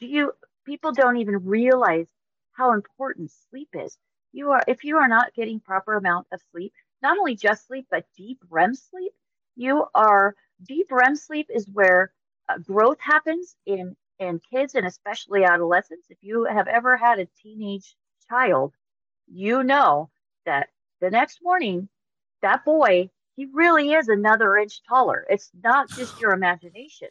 Do 0.00 0.06
you 0.06 0.32
people 0.64 0.92
don't 0.92 1.16
even 1.18 1.44
realize 1.44 2.08
how 2.52 2.72
important 2.72 3.30
sleep 3.30 3.68
is. 3.74 3.98
You 4.32 4.50
are 4.52 4.62
if 4.66 4.84
you 4.84 4.96
are 4.98 5.08
not 5.08 5.34
getting 5.34 5.60
proper 5.60 5.94
amount 5.94 6.28
of 6.32 6.40
sleep 6.50 6.72
not 7.02 7.18
only 7.18 7.36
just 7.36 7.66
sleep 7.66 7.86
but 7.90 8.06
deep 8.16 8.38
rem 8.50 8.74
sleep 8.74 9.12
you 9.56 9.86
are 9.94 10.34
deep 10.62 10.90
rem 10.90 11.14
sleep 11.16 11.48
is 11.50 11.68
where 11.68 12.12
uh, 12.48 12.58
growth 12.58 13.00
happens 13.00 13.56
in 13.66 13.96
in 14.18 14.40
kids 14.50 14.74
and 14.74 14.86
especially 14.86 15.44
adolescents. 15.44 16.06
If 16.10 16.18
you 16.22 16.44
have 16.44 16.68
ever 16.68 16.96
had 16.96 17.18
a 17.18 17.26
teenage 17.42 17.96
child 18.28 18.74
you 19.26 19.62
know 19.62 20.10
that 20.46 20.68
the 21.00 21.10
next 21.10 21.40
morning, 21.42 21.88
that 22.42 22.64
boy, 22.64 23.10
he 23.36 23.46
really 23.52 23.92
is 23.92 24.08
another 24.08 24.56
inch 24.56 24.82
taller. 24.88 25.26
It's 25.28 25.50
not 25.62 25.90
just 25.90 26.20
your 26.20 26.32
imagination. 26.34 27.08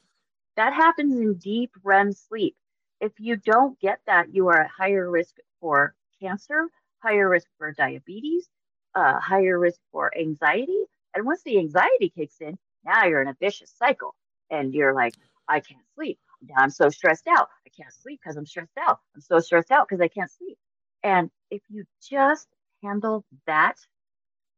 That 0.57 0.73
happens 0.73 1.15
in 1.19 1.35
deep 1.35 1.71
REM 1.83 2.13
sleep. 2.13 2.55
If 3.01 3.13
you 3.19 3.35
don't 3.35 3.79
get 3.79 3.99
that, 4.07 4.33
you 4.33 4.47
are 4.47 4.61
at 4.61 4.69
higher 4.69 5.09
risk 5.09 5.35
for 5.59 5.95
cancer, 6.21 6.67
higher 6.99 7.29
risk 7.29 7.47
for 7.57 7.71
diabetes, 7.73 8.49
uh, 8.95 9.19
higher 9.19 9.59
risk 9.59 9.79
for 9.91 10.17
anxiety. 10.17 10.83
And 11.13 11.25
once 11.25 11.43
the 11.43 11.59
anxiety 11.59 12.09
kicks 12.09 12.37
in, 12.39 12.57
now 12.85 13.05
you're 13.05 13.21
in 13.21 13.27
a 13.27 13.37
vicious 13.39 13.71
cycle 13.77 14.15
and 14.49 14.73
you're 14.73 14.93
like, 14.93 15.15
I 15.47 15.59
can't 15.59 15.85
sleep. 15.95 16.19
Now 16.41 16.55
I'm 16.57 16.69
so 16.69 16.89
stressed 16.89 17.27
out. 17.27 17.49
I 17.65 17.69
can't 17.69 17.93
sleep 17.93 18.19
because 18.23 18.37
I'm 18.37 18.45
stressed 18.45 18.77
out. 18.79 18.99
I'm 19.13 19.21
so 19.21 19.39
stressed 19.39 19.71
out 19.71 19.87
because 19.87 20.01
I 20.01 20.07
can't 20.07 20.31
sleep. 20.31 20.57
And 21.03 21.29
if 21.51 21.61
you 21.69 21.85
just 22.01 22.47
handle 22.85 23.25
that 23.47 23.77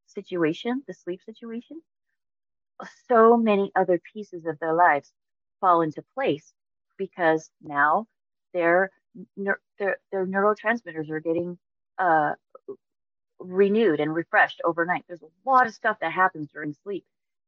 situation, 0.08 0.84
the 0.88 0.94
sleep 0.94 1.22
situation, 1.26 1.82
so 3.08 3.38
many 3.38 3.72
other 3.76 4.02
pieces 4.13 4.46
of 4.46 4.60
their 4.60 4.74
lives 4.74 5.12
fall 5.62 5.82
into 5.82 6.04
place 6.13 6.54
because 6.98 7.50
now 7.62 8.08
their 8.54 8.92
their, 9.80 9.98
their 10.12 10.28
neurotransmitters 10.28 11.10
are 11.10 11.20
getting 11.20 11.58
uh, 11.98 12.34
renewed 13.40 14.00
and 14.00 14.13
refreshed 14.13 14.62
overnight. 14.63 15.06
There's 15.08 15.24
a 15.24 15.50
lot 15.50 15.68
of 15.68 15.74
stuff 15.74 15.98
that 16.02 16.12
happens 16.12 16.50
during 16.52 16.74
sleep 16.84 17.06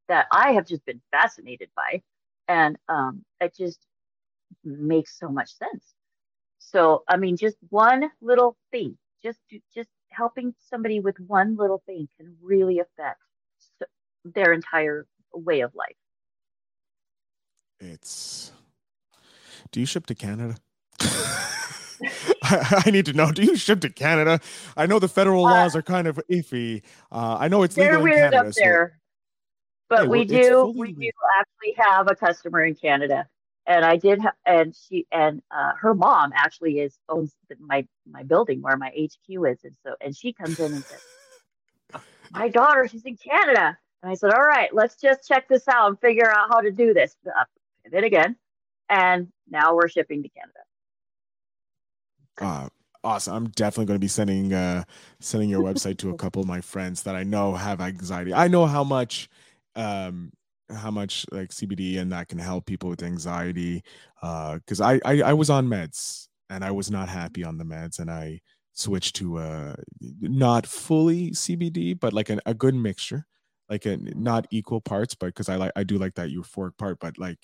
that 0.07 0.27
I 0.31 0.53
have 0.53 0.67
just 0.67 0.85
been 0.85 1.01
fascinated 1.11 1.69
by, 1.75 2.01
and 2.47 2.77
um, 2.89 3.23
it 3.41 3.55
just 3.55 3.79
makes 4.63 5.17
so 5.19 5.29
much 5.29 5.55
sense. 5.55 5.93
So 6.59 7.03
I 7.07 7.17
mean, 7.17 7.37
just 7.37 7.57
one 7.69 8.09
little 8.21 8.57
thing, 8.71 8.97
just 9.23 9.39
just 9.75 9.89
helping 10.11 10.53
somebody 10.69 10.99
with 10.99 11.19
one 11.19 11.55
little 11.55 11.81
thing 11.85 12.07
can 12.17 12.35
really 12.41 12.79
affect 12.79 13.21
their 14.25 14.53
entire 14.53 15.05
way 15.33 15.61
of 15.61 15.73
life. 15.75 15.95
It's. 17.79 18.51
Do 19.71 19.79
you 19.79 19.85
ship 19.85 20.05
to 20.07 20.15
Canada? 20.15 20.55
I, 22.43 22.83
I, 22.85 22.91
need 22.91 23.05
to 23.05 23.13
know. 23.13 23.31
Do 23.31 23.43
you 23.43 23.55
ship 23.55 23.81
to 23.81 23.89
Canada? 23.89 24.39
I 24.75 24.85
know 24.85 24.99
the 24.99 25.07
federal 25.07 25.45
uh, 25.45 25.51
laws 25.51 25.75
are 25.75 25.81
kind 25.81 26.07
of 26.07 26.19
iffy. 26.29 26.81
Uh, 27.11 27.37
I 27.39 27.47
know 27.47 27.63
it's 27.63 27.75
they're 27.75 27.99
legal 27.99 28.03
weird 28.03 28.31
Canada, 28.31 28.49
up 28.49 28.53
there, 28.55 28.99
so, 29.91 29.97
but 29.97 30.09
we 30.09 30.25
do 30.25 30.73
we 30.75 30.93
do 30.93 31.09
actually 31.39 31.83
have 31.83 32.09
a 32.09 32.15
customer 32.15 32.63
in 32.63 32.75
Canada 32.75 33.27
and 33.69 33.85
I 33.85 33.97
did, 33.97 34.21
ha- 34.21 34.33
and 34.45 34.75
she 34.75 35.07
and 35.13 35.43
uh, 35.51 35.73
her 35.79 35.95
mom 35.95 36.33
actually 36.35 36.79
is 36.79 36.99
owns 37.09 37.35
my 37.59 37.87
my 38.11 38.23
building 38.23 38.61
where 38.61 38.77
my 38.77 38.89
HQ 38.89 39.47
is, 39.47 39.63
and 39.63 39.75
so 39.85 39.95
and 40.01 40.17
she 40.17 40.33
comes 40.33 40.59
in 40.59 40.73
and 40.73 40.85
says, 40.87 41.01
"My 42.31 42.49
daughter, 42.49 42.87
she's 42.87 43.05
in 43.05 43.17
Canada," 43.17 43.77
and 44.03 44.11
I 44.11 44.15
said, 44.15 44.33
"All 44.33 44.41
right, 44.43 44.73
let's 44.73 44.97
just 44.97 45.27
check 45.27 45.47
this 45.47 45.67
out 45.69 45.89
and 45.89 45.99
figure 46.01 46.29
out 46.29 46.49
how 46.51 46.61
to 46.61 46.71
do 46.71 46.93
this." 46.95 47.15
Uh, 47.27 47.45
pivot 47.85 48.03
again, 48.05 48.35
and 48.89 49.29
now 49.49 49.75
we're 49.75 49.89
shipping 49.89 50.23
to 50.23 50.29
Canada. 50.29 50.59
Uh, 52.41 52.69
Awesome. 53.03 53.33
I'm 53.35 53.47
definitely 53.51 53.85
going 53.85 53.95
to 53.95 54.01
be 54.03 54.09
sending 54.09 54.53
uh 54.53 54.83
sending 55.21 55.49
your 55.49 55.61
website 55.61 55.97
to 55.99 56.09
a 56.09 56.15
couple 56.15 56.41
of 56.41 56.47
my 56.47 56.59
friends 56.61 57.03
that 57.03 57.15
I 57.15 57.23
know 57.23 57.53
have 57.55 57.79
anxiety. 57.79 58.33
I 58.33 58.49
know 58.49 58.65
how 58.65 58.83
much 58.83 59.29
um 59.75 60.33
how 60.71 60.91
much 60.91 61.25
like 61.31 61.49
CBD 61.49 61.99
and 61.99 62.11
that 62.11 62.27
can 62.27 62.39
help 62.39 62.65
people 62.65 62.89
with 62.89 63.03
anxiety. 63.03 63.83
Uh 64.21 64.55
because 64.55 64.81
I, 64.81 64.99
I 65.05 65.21
I 65.21 65.33
was 65.33 65.49
on 65.49 65.67
meds 65.67 66.27
and 66.49 66.63
I 66.63 66.71
was 66.71 66.89
not 66.91 67.09
happy 67.09 67.43
on 67.43 67.57
the 67.57 67.63
meds 67.63 67.99
and 67.99 68.09
I 68.09 68.41
switched 68.73 69.15
to 69.17 69.37
uh 69.37 69.75
not 70.21 70.65
fully 70.65 71.31
CBD, 71.31 71.99
but 71.99 72.13
like 72.13 72.29
an, 72.29 72.41
a 72.45 72.53
good 72.53 72.75
mixture. 72.75 73.25
Like 73.69 73.85
a 73.85 73.97
not 73.97 74.47
equal 74.49 74.81
parts, 74.81 75.13
but 75.13 75.27
because 75.27 75.47
I 75.47 75.55
like 75.55 75.71
I 75.75 75.83
do 75.83 75.99
like 75.99 76.15
that 76.15 76.29
euphoric 76.29 76.77
part, 76.77 76.99
but 76.99 77.19
like 77.19 77.37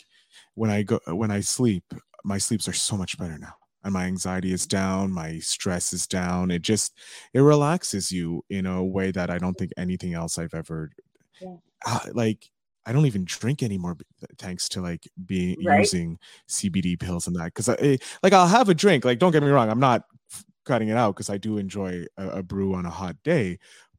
when 0.55 0.71
I 0.71 0.81
go 0.81 0.99
when 1.07 1.29
I 1.29 1.41
sleep, 1.41 1.83
my 2.23 2.39
sleeps 2.39 2.67
are 2.67 2.73
so 2.73 2.97
much 2.97 3.17
better 3.19 3.37
now 3.37 3.53
and 3.85 3.93
my 3.93 4.05
anxiety 4.05 4.51
is 4.51 4.65
down 4.65 5.11
my 5.11 5.39
stress 5.39 5.93
is 5.93 6.07
down 6.07 6.51
it 6.51 6.61
just 6.61 6.97
it 7.33 7.39
relaxes 7.39 8.11
you 8.11 8.43
in 8.49 8.65
a 8.65 8.83
way 8.83 9.11
that 9.11 9.29
i 9.29 9.37
don't 9.37 9.53
think 9.53 9.71
anything 9.77 10.13
else 10.13 10.37
i've 10.37 10.53
ever 10.53 10.91
yeah. 11.39 11.55
uh, 11.85 11.99
like 12.13 12.49
i 12.85 12.91
don't 12.91 13.05
even 13.05 13.25
drink 13.25 13.63
anymore 13.63 13.97
thanks 14.37 14.69
to 14.69 14.81
like 14.81 15.07
being 15.25 15.57
right? 15.65 15.79
using 15.79 16.17
cbd 16.49 16.99
pills 16.99 17.27
and 17.27 17.35
that 17.35 17.45
because 17.45 17.69
i 17.69 17.73
eh, 17.75 17.97
like 18.23 18.33
i'll 18.33 18.47
have 18.47 18.69
a 18.69 18.73
drink 18.73 19.05
like 19.05 19.19
don't 19.19 19.31
get 19.31 19.43
me 19.43 19.49
wrong 19.49 19.69
i'm 19.69 19.79
not 19.79 20.03
cutting 20.65 20.89
it 20.89 20.97
out 20.97 21.15
because 21.15 21.29
i 21.29 21.37
do 21.37 21.57
enjoy 21.57 22.05
a, 22.17 22.27
a 22.29 22.43
brew 22.43 22.73
on 22.73 22.85
a 22.85 22.89
hot 22.89 23.15
day 23.23 23.57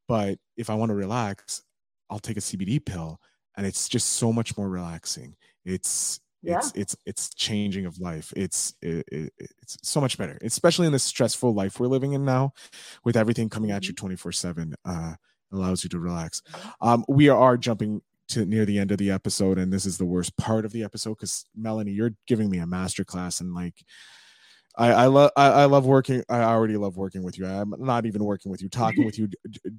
but 0.09 0.39
if 0.57 0.71
i 0.71 0.75
want 0.75 0.91
to 0.91 0.95
relax 0.95 1.63
i'll 2.11 2.19
take 2.19 2.37
a 2.37 2.41
cbd 2.41 2.85
pill 2.85 3.21
and 3.57 3.67
it's 3.67 3.89
just 3.89 4.11
so 4.15 4.33
much 4.33 4.57
more 4.57 4.69
relaxing 4.69 5.35
it's 5.65 6.21
yeah. 6.43 6.59
it's 6.59 6.73
it's 6.75 6.97
it's 7.07 7.35
changing 7.35 7.87
of 7.87 7.99
life 7.99 8.33
it's 8.37 8.75
it, 8.83 9.05
it, 9.11 9.33
it's 9.39 9.79
so 9.83 10.01
much 10.01 10.17
better 10.17 10.39
especially 10.43 10.87
in 10.87 10.93
the 10.93 10.99
stressful 10.99 11.53
life 11.53 11.81
we're 11.81 11.87
living 11.87 12.13
in 12.13 12.25
now 12.25 12.53
with 13.05 13.17
everything 13.17 13.49
coming 13.49 13.71
at 13.71 13.85
you 13.85 13.95
mm-hmm. 13.95 14.07
24 14.07 14.33
7 14.33 14.75
uh 14.85 15.15
allows 15.53 15.83
you 15.83 15.91
to 15.91 15.99
relax 15.99 16.43
mm-hmm. 16.53 16.89
um 16.89 17.05
we 17.09 17.29
are 17.29 17.57
jumping 17.57 18.01
to 18.29 18.45
near 18.45 18.65
the 18.65 18.79
end 18.79 18.91
of 18.91 18.99
the 18.99 19.11
episode 19.11 19.59
and 19.59 19.73
this 19.73 19.87
is 19.87 19.99
the 19.99 20.05
worst 20.05 20.37
part 20.37 20.65
of 20.65 20.73
the 20.73 20.83
episode 20.83 21.15
because 21.15 21.45
melanie 21.57 21.93
you're 21.93 22.15
giving 22.27 22.51
me 22.51 22.59
a 22.59 22.67
master 22.67 23.05
class 23.05 23.41
and 23.41 23.55
like 23.55 23.85
I, 24.79 24.93
I 24.93 25.07
love 25.07 25.31
I, 25.37 25.47
I, 25.47 25.65
love 25.65 25.87
working. 25.87 26.23
I 26.29 26.43
already 26.43 26.77
love 26.77 26.99
working 26.99 27.23
with 27.23 27.39
you. 27.39 27.47
I'm 27.47 27.73
not 27.79 28.05
even 28.05 28.23
working 28.23 28.51
with 28.51 28.61
you, 28.61 28.69
talking 28.69 29.07
with 29.07 29.19
you, 29.19 29.27
d- 29.27 29.39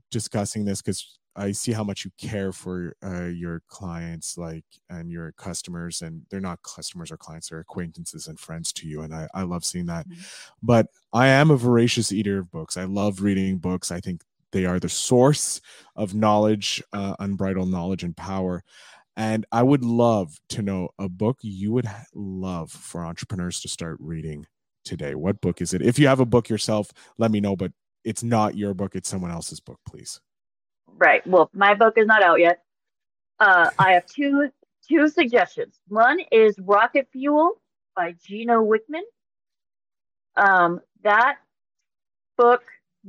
discussing 0.10 0.66
this 0.66 0.82
because 0.82 1.20
I 1.36 1.52
see 1.52 1.72
how 1.72 1.84
much 1.84 2.04
you 2.04 2.12
care 2.18 2.52
for 2.52 2.96
uh, 3.06 3.26
your 3.26 3.62
clients, 3.68 4.38
like 4.40 4.66
and 4.90 5.12
your 5.12 5.34
customers, 5.34 6.02
and 6.02 6.24
they're 6.32 6.40
not 6.42 6.64
customers 6.64 7.12
or 7.12 7.18
clients; 7.18 7.50
they're 7.50 7.60
acquaintances 7.60 8.26
and 8.26 8.40
friends 8.40 8.74
to 8.74 8.88
you. 8.88 9.02
And 9.02 9.14
I, 9.14 9.28
I 9.36 9.44
love 9.44 9.64
seeing 9.64 9.86
that. 9.86 10.10
Mm-hmm. 10.10 10.22
But 10.64 10.88
I 11.14 11.28
am 11.28 11.52
a 11.52 11.58
voracious 11.58 12.12
eater 12.12 12.40
of 12.40 12.52
books. 12.52 12.76
I 12.76 12.86
love 12.86 13.22
reading 13.22 13.60
books. 13.60 13.92
I 13.92 14.00
think 14.00 14.24
they 14.52 14.66
are 14.66 14.80
the 14.80 14.90
source 14.90 15.62
of 15.96 16.14
knowledge, 16.14 16.82
uh, 16.94 17.16
unbridled 17.20 17.70
knowledge 17.70 18.04
and 18.04 18.16
power. 18.16 18.64
And 19.16 19.46
I 19.52 19.64
would 19.64 19.84
love 19.84 20.40
to 20.50 20.62
know 20.62 20.90
a 21.00 21.10
book 21.10 21.40
you 21.42 21.72
would 21.74 21.90
love 22.14 22.72
for 22.72 23.04
entrepreneurs 23.04 23.60
to 23.62 23.68
start 23.68 23.98
reading 24.00 24.46
today. 24.86 25.16
What 25.16 25.42
book 25.42 25.60
is 25.62 25.74
it? 25.74 25.82
If 25.82 25.98
you 25.98 26.08
have 26.08 26.20
a 26.20 26.26
book 26.26 26.50
yourself, 26.50 26.92
let 27.18 27.32
me 27.32 27.40
know. 27.40 27.56
But 27.56 27.72
it's 28.04 28.24
not 28.24 28.56
your 28.56 28.74
book; 28.74 28.96
it's 28.96 29.10
someone 29.10 29.32
else's 29.32 29.60
book, 29.60 29.80
please. 29.88 30.22
Right. 30.88 31.26
Well, 31.28 31.50
my 31.54 31.74
book 31.74 31.96
is 31.98 32.08
not 32.08 32.24
out 32.24 32.40
yet. 32.40 32.64
Uh, 33.40 33.70
I 33.78 33.94
have 33.94 34.06
two 34.06 34.50
two 34.88 35.10
suggestions. 35.10 35.80
One 35.88 36.20
is 36.32 36.56
Rocket 36.60 37.08
Fuel 37.12 37.62
by 37.96 38.14
Gino 38.24 38.64
Wickman. 38.64 39.02
Um, 40.36 40.80
that 41.04 41.38
book 42.38 42.62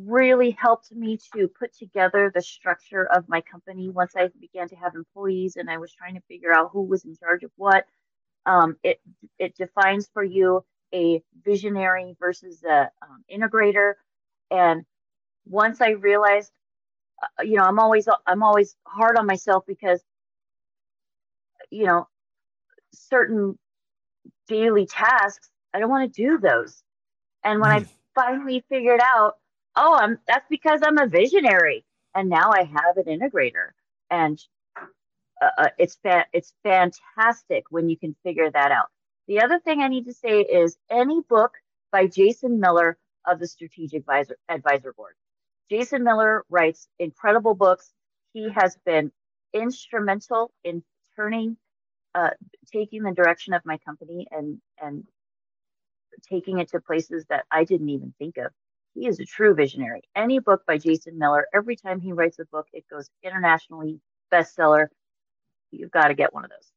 really 0.07 0.51
helped 0.51 0.93
me 0.93 1.19
to 1.35 1.49
put 1.49 1.75
together 1.75 2.31
the 2.33 2.43
structure 2.43 3.07
of 3.07 3.29
my 3.29 3.41
company 3.41 3.89
once 3.89 4.13
I 4.17 4.29
began 4.41 4.69
to 4.69 4.77
have 4.77 4.95
employees 4.95 5.57
and 5.57 5.69
I 5.69 5.79
was 5.79 5.93
trying 5.93 6.15
to 6.15 6.21
figure 6.29 6.53
out 6.53 6.71
who 6.73 6.83
was 6.83 7.05
in 7.05 7.17
charge 7.17 7.43
of 7.43 7.51
what. 7.57 7.85
Um, 8.47 8.77
it 8.83 9.01
it 9.39 9.57
defines 9.57 10.09
for 10.13 10.23
you 10.25 10.65
a 10.95 11.23
visionary 11.45 12.17
versus 12.19 12.63
a 12.65 12.91
um, 13.03 13.25
integrator, 13.31 13.95
and 14.51 14.85
once 15.45 15.81
I 15.81 15.91
realized 15.91 16.53
uh, 17.23 17.43
you 17.43 17.57
know 17.57 17.65
i'm 17.65 17.79
always 17.79 18.09
i'm 18.27 18.43
always 18.43 18.77
hard 18.87 19.17
on 19.17 19.27
myself 19.27 19.65
because 19.67 20.01
you 21.71 21.85
know 21.85 22.07
certain 22.93 23.59
daily 24.47 24.87
tasks 24.87 25.51
i 25.75 25.79
don't 25.79 25.91
want 25.91 26.13
to 26.13 26.23
do 26.23 26.39
those 26.39 26.83
and 27.45 27.61
when 27.61 27.71
mm. 27.71 27.83
i 27.83 27.87
finally 28.15 28.65
figured 28.69 29.01
out 29.03 29.35
oh 29.77 29.97
i'm 29.97 30.19
that's 30.29 30.47
because 30.51 30.81
i'm 30.85 30.99
a 30.99 31.07
visionary 31.07 31.85
and 32.15 32.29
now 32.29 32.51
i 32.53 32.65
have 32.65 32.97
an 32.97 33.05
integrator 33.07 33.71
and 34.11 34.41
uh, 35.43 35.49
uh 35.59 35.69
it's 35.79 35.97
fa- 36.03 36.27
it's 36.33 36.55
fantastic 36.65 37.65
when 37.71 37.89
you 37.89 37.97
can 37.99 38.17
figure 38.25 38.51
that 38.51 38.73
out 38.73 38.89
the 39.29 39.41
other 39.43 39.61
thing 39.61 39.81
i 39.83 39.89
need 39.89 40.07
to 40.07 40.15
say 40.15 40.41
is 40.41 40.79
any 40.91 41.21
book 41.29 41.53
by 41.93 42.07
jason 42.07 42.61
miller 42.61 42.99
of 43.27 43.39
the 43.41 43.47
strategic 43.49 44.01
advisor 44.01 44.37
advisor 44.49 44.93
board 44.95 45.15
Jason 45.71 46.05
Miller 46.05 46.45
writes 46.51 46.89
incredible 47.01 47.55
books. 47.57 47.93
He 48.35 48.51
has 48.51 48.79
been 48.87 49.13
instrumental 49.55 50.53
in 50.65 50.85
turning, 51.17 51.59
uh, 52.15 52.31
taking 52.73 53.05
the 53.05 53.13
direction 53.13 53.55
of 53.55 53.63
my 53.67 53.79
company 53.79 54.29
and 54.33 54.61
and 54.83 55.07
taking 56.29 56.59
it 56.59 56.71
to 56.71 56.81
places 56.81 57.27
that 57.31 57.47
I 57.51 57.65
didn't 57.65 57.91
even 57.91 58.15
think 58.19 58.39
of. 58.39 58.53
He 58.99 59.07
is 59.07 59.21
a 59.21 59.25
true 59.25 59.55
visionary. 59.55 60.01
Any 60.17 60.41
book 60.41 60.63
by 60.67 60.77
Jason 60.77 61.19
Miller, 61.19 61.47
every 61.55 61.77
time 61.77 62.01
he 62.01 62.13
writes 62.13 62.41
a 62.41 62.45
book, 62.47 62.67
it 62.73 62.85
goes 62.91 63.09
internationally 63.23 64.01
bestseller. 64.33 64.89
You've 65.71 65.93
got 65.93 66.09
to 66.09 66.15
get 66.15 66.35
one 66.35 66.45
of 66.45 66.51
those 66.51 66.73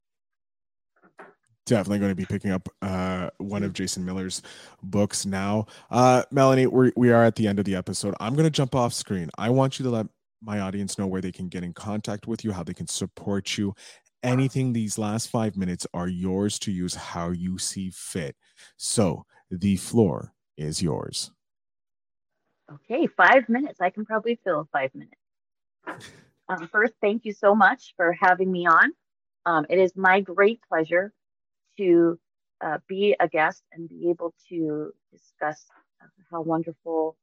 definitely 1.67 1.99
going 1.99 2.11
to 2.11 2.15
be 2.15 2.25
picking 2.25 2.51
up 2.51 2.67
uh, 2.81 3.29
one 3.37 3.63
of 3.63 3.71
Jason 3.71 4.03
Miller's 4.03 4.41
books 4.83 5.25
now. 5.25 5.65
Uh, 5.89 6.21
Melanie, 6.29 6.67
we're, 6.67 6.91
we 6.97 7.11
are 7.11 7.23
at 7.23 7.35
the 7.35 7.47
end 7.47 7.59
of 7.59 7.65
the 7.65 7.75
episode. 7.75 8.13
I'm 8.19 8.33
going 8.33 8.43
to 8.43 8.49
jump 8.49 8.75
off 8.75 8.93
screen. 8.93 9.29
I 9.37 9.49
want 9.51 9.79
you 9.79 9.85
to 9.85 9.89
let 9.89 10.07
my 10.41 10.59
audience 10.59 10.97
know 10.97 11.07
where 11.07 11.21
they 11.21 11.31
can 11.31 11.47
get 11.47 11.63
in 11.63 11.71
contact 11.71 12.27
with 12.27 12.43
you, 12.43 12.51
how 12.51 12.63
they 12.63 12.73
can 12.73 12.87
support 12.87 13.57
you. 13.57 13.73
Anything 14.21 14.73
these 14.73 14.97
last 14.97 15.29
five 15.29 15.55
minutes 15.55 15.87
are 15.93 16.09
yours 16.09 16.59
to 16.59 16.71
use 16.73 16.93
how 16.93 17.29
you 17.29 17.57
see 17.57 17.89
fit. 17.89 18.35
So 18.75 19.25
the 19.49 19.77
floor 19.77 20.33
is 20.57 20.81
yours. 20.81 21.31
Okay, 22.73 23.07
five 23.07 23.49
minutes. 23.49 23.81
I 23.81 23.89
can 23.89 24.05
probably 24.05 24.39
fill 24.43 24.67
five 24.71 24.91
minutes. 24.95 26.09
Um, 26.47 26.67
first, 26.67 26.93
thank 27.01 27.25
you 27.25 27.33
so 27.33 27.53
much 27.53 27.93
for 27.97 28.13
having 28.13 28.51
me 28.51 28.65
on. 28.65 28.91
Um, 29.45 29.65
it 29.69 29.77
is 29.77 29.95
my 29.95 30.21
great 30.21 30.61
pleasure 30.69 31.11
to 31.77 32.19
uh, 32.61 32.77
be 32.87 33.15
a 33.19 33.27
guest 33.27 33.63
and 33.73 33.89
be 33.89 34.09
able 34.09 34.33
to 34.49 34.93
discuss 35.11 35.65
how 36.29 36.41
wonderful 36.41 37.17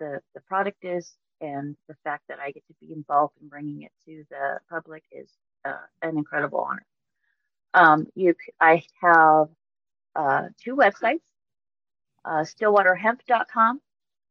the, 0.00 0.20
the 0.34 0.40
product 0.40 0.84
is 0.84 1.14
and 1.40 1.76
the 1.88 1.94
fact 2.02 2.24
that 2.28 2.38
I 2.40 2.50
get 2.50 2.66
to 2.66 2.74
be 2.80 2.92
involved 2.92 3.34
in 3.40 3.48
bringing 3.48 3.82
it 3.82 3.92
to 4.06 4.24
the 4.30 4.58
public 4.68 5.04
is 5.12 5.30
uh, 5.64 5.74
an 6.02 6.16
incredible 6.16 6.60
honor. 6.60 6.86
Um, 7.74 8.06
you, 8.14 8.34
I 8.60 8.82
have 9.00 9.48
uh, 10.16 10.48
two 10.62 10.74
websites, 10.74 11.20
uh, 12.24 12.44
stillwaterhemp.com 12.44 13.80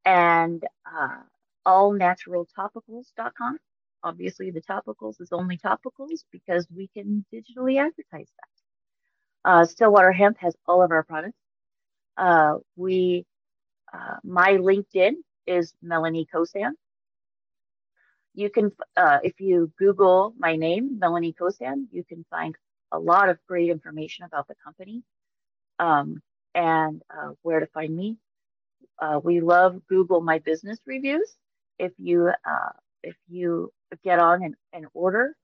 and 0.07 0.63
uh, 0.85 1.17
allnaturaltopicals.com. 1.67 3.57
Obviously, 4.03 4.51
the 4.51 4.61
topicals 4.61 5.19
is 5.19 5.33
only 5.33 5.57
topicals 5.57 6.23
because 6.31 6.65
we 6.73 6.87
can 6.87 7.25
digitally 7.33 7.77
advertise 7.77 8.31
that. 8.37 8.47
Uh, 9.43 9.65
Stillwater 9.65 10.13
Hemp 10.13 10.37
has 10.39 10.55
all 10.65 10.81
of 10.81 10.91
our 10.91 11.03
products. 11.03 11.37
Uh, 12.15 12.59
we, 12.77 13.25
uh, 13.93 14.15
my 14.23 14.53
LinkedIn 14.53 15.15
is 15.45 15.73
Melanie 15.81 16.27
Kossan. 16.33 16.71
You 18.33 18.49
can, 18.49 18.71
uh, 18.95 19.19
if 19.23 19.41
you 19.41 19.73
Google 19.77 20.33
my 20.37 20.55
name, 20.55 20.99
Melanie 20.99 21.33
Kossan, 21.33 21.87
you 21.91 22.05
can 22.05 22.23
find 22.29 22.55
a 22.93 22.99
lot 22.99 23.27
of 23.27 23.39
great 23.45 23.69
information 23.69 24.23
about 24.23 24.47
the 24.47 24.55
company 24.63 25.03
um, 25.79 26.21
and 26.55 27.01
uh, 27.09 27.31
where 27.41 27.59
to 27.59 27.67
find 27.67 27.93
me. 27.93 28.17
Uh, 28.99 29.19
we 29.23 29.41
love 29.41 29.81
Google 29.87 30.21
My 30.21 30.39
Business 30.39 30.79
reviews. 30.85 31.35
If 31.79 31.93
you 31.97 32.31
if 33.03 33.15
you 33.27 33.71
get 34.03 34.19
on 34.19 34.43
and, 34.43 34.55
and 34.73 34.87
order 34.93 35.35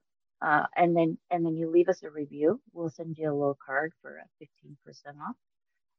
uh, 0.42 0.66
and 0.76 0.96
then 0.96 1.18
and 1.30 1.44
then 1.44 1.56
you 1.56 1.70
leave 1.70 1.88
us 1.88 2.02
a 2.02 2.10
review. 2.10 2.60
We'll 2.72 2.90
send 2.90 3.16
you 3.16 3.30
a 3.30 3.32
little 3.32 3.58
card 3.64 3.92
for 4.02 4.18
a 4.18 4.44
15% 4.44 4.76
off. 5.26 5.36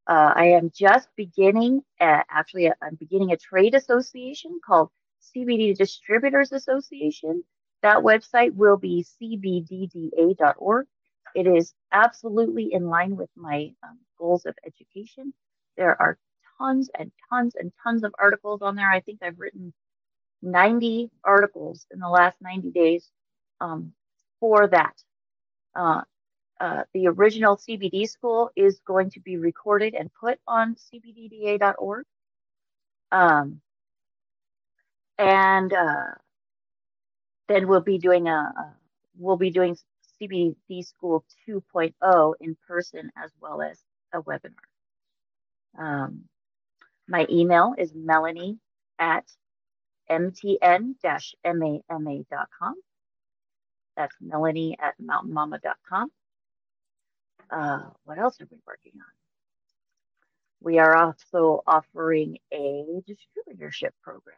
Uh, 0.07 0.33
I 0.35 0.45
am 0.49 0.71
just 0.73 1.09
beginning, 1.15 1.81
at, 1.99 2.27
actually, 2.29 2.69
I'm 2.69 2.95
beginning 2.99 3.31
a 3.31 3.37
trade 3.37 3.73
association 3.73 4.59
called 4.63 4.89
CBD 5.35 5.75
Distributors 5.75 6.51
Association. 6.51 7.43
That 7.81 7.97
website 7.97 8.53
will 8.53 8.77
be 8.77 9.03
cbdda.org. 9.19 10.87
It 11.33 11.47
is 11.47 11.73
absolutely 11.91 12.71
in 12.71 12.87
line 12.87 13.15
with 13.15 13.29
my 13.35 13.71
um, 13.83 13.97
goals 14.19 14.45
of 14.45 14.55
education. 14.63 15.33
There 15.75 15.99
are 15.99 16.19
tons 16.57 16.89
and 16.97 17.11
tons 17.29 17.55
and 17.55 17.71
tons 17.83 18.03
of 18.03 18.13
articles 18.19 18.61
on 18.61 18.75
there. 18.75 18.89
I 18.89 18.99
think 18.99 19.19
I've 19.21 19.39
written 19.39 19.73
90 20.41 21.09
articles 21.23 21.85
in 21.91 21.99
the 21.99 22.09
last 22.09 22.37
90 22.41 22.71
days 22.71 23.09
um, 23.61 23.93
for 24.39 24.67
that. 24.67 24.95
Uh, 25.75 26.01
uh, 26.59 26.83
the 26.93 27.07
original 27.07 27.57
CBD 27.57 28.07
school 28.07 28.49
is 28.55 28.79
going 28.85 29.09
to 29.11 29.19
be 29.19 29.37
recorded 29.37 29.93
and 29.93 30.09
put 30.13 30.39
on 30.47 30.75
cbdda.org. 30.75 32.05
Um, 33.11 33.61
and 35.17 35.73
uh, 35.73 36.11
then 37.47 37.67
we'll 37.67 37.81
be 37.81 37.97
doing 37.97 38.27
a, 38.27 38.31
a 38.31 38.73
we'll 39.17 39.37
be 39.37 39.51
doing 39.51 39.77
CBD 40.21 40.85
School 40.85 41.25
2.0 41.47 42.33
in 42.39 42.57
person 42.67 43.11
as 43.21 43.31
well 43.41 43.61
as 43.61 43.79
a 44.13 44.21
webinar. 44.21 44.53
Um, 45.77 46.23
my 47.07 47.25
email 47.29 47.75
is 47.77 47.93
melanie 47.93 48.57
at 48.99 49.25
mtn-mama.com. 50.09 50.95
That's 53.95 54.15
melanie 54.19 54.77
at 54.79 54.95
mountainmama.com. 55.01 56.11
Uh, 57.49 57.79
what 58.03 58.17
else 58.17 58.41
are 58.41 58.47
we 58.49 58.57
working 58.65 58.93
on? 58.95 59.05
We 60.61 60.79
are 60.79 60.95
also 60.95 61.61
offering 61.67 62.39
a 62.51 63.01
distributorship 63.07 63.91
program. 64.01 64.35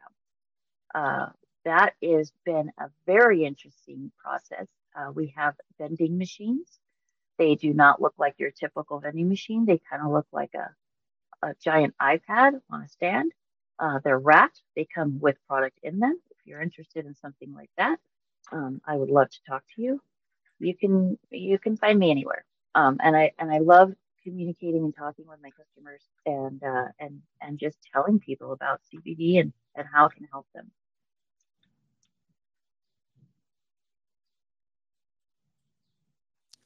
Uh, 0.93 1.27
that 1.63 1.93
has 2.03 2.31
been 2.45 2.71
a 2.79 2.89
very 3.05 3.43
interesting 3.45 4.11
process. 4.17 4.67
Uh, 4.95 5.11
we 5.11 5.33
have 5.35 5.55
vending 5.77 6.17
machines. 6.17 6.79
They 7.37 7.55
do 7.55 7.73
not 7.73 8.01
look 8.01 8.15
like 8.17 8.35
your 8.39 8.51
typical 8.51 8.99
vending 8.99 9.29
machine. 9.29 9.65
They 9.65 9.79
kind 9.89 10.01
of 10.03 10.11
look 10.11 10.27
like 10.31 10.53
a, 10.55 10.69
a 11.43 11.53
giant 11.63 11.95
iPad 12.01 12.59
on 12.71 12.81
a 12.81 12.89
stand. 12.89 13.31
Uh, 13.79 13.99
they're 14.03 14.19
wrapped. 14.19 14.61
They 14.75 14.87
come 14.93 15.19
with 15.19 15.37
product 15.47 15.79
in 15.83 15.99
them. 15.99 16.19
If 16.31 16.37
you're 16.45 16.61
interested 16.61 17.05
in 17.05 17.15
something 17.15 17.53
like 17.53 17.69
that, 17.77 17.99
um, 18.51 18.81
I 18.85 18.95
would 18.95 19.09
love 19.09 19.29
to 19.29 19.39
talk 19.47 19.63
to 19.75 19.81
you. 19.81 20.01
You 20.59 20.75
can 20.75 21.19
you 21.29 21.59
can 21.59 21.77
find 21.77 21.99
me 21.99 22.11
anywhere. 22.11 22.45
Um, 22.75 22.97
and 23.03 23.15
I 23.15 23.31
and 23.39 23.51
I 23.51 23.59
love 23.59 23.93
communicating 24.23 24.83
and 24.83 24.95
talking 24.95 25.25
with 25.27 25.39
my 25.41 25.51
customers 25.51 26.01
and 26.25 26.63
uh, 26.63 26.87
and 26.99 27.21
and 27.41 27.59
just 27.59 27.77
telling 27.93 28.19
people 28.19 28.53
about 28.53 28.81
CBD 28.91 29.39
and 29.39 29.53
and 29.75 29.87
how 29.93 30.05
it 30.07 30.13
can 30.13 30.27
help 30.31 30.47
them. 30.55 30.71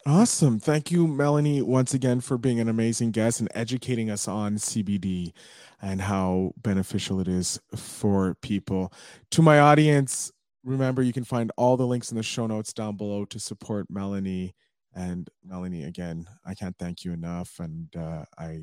Awesome. 0.05 0.59
Thank 0.59 0.89
you, 0.89 1.07
Melanie, 1.07 1.61
once 1.61 1.93
again 1.93 2.21
for 2.21 2.37
being 2.37 2.59
an 2.59 2.67
amazing 2.67 3.11
guest 3.11 3.39
and 3.39 3.49
educating 3.53 4.09
us 4.09 4.27
on 4.27 4.55
CBD 4.55 5.31
and 5.79 6.01
how 6.01 6.53
beneficial 6.57 7.19
it 7.19 7.27
is 7.27 7.59
for 7.75 8.35
people. 8.41 8.91
To 9.31 9.43
my 9.43 9.59
audience, 9.59 10.31
remember 10.63 11.03
you 11.03 11.13
can 11.13 11.23
find 11.23 11.51
all 11.55 11.77
the 11.77 11.85
links 11.85 12.09
in 12.09 12.17
the 12.17 12.23
show 12.23 12.47
notes 12.47 12.73
down 12.73 12.97
below 12.97 13.25
to 13.25 13.39
support 13.39 13.87
Melanie. 13.91 14.55
And 14.95 15.29
Melanie, 15.45 15.83
again, 15.83 16.27
I 16.45 16.55
can't 16.55 16.77
thank 16.79 17.05
you 17.05 17.13
enough. 17.13 17.59
And 17.59 17.95
uh, 17.95 18.25
I 18.39 18.61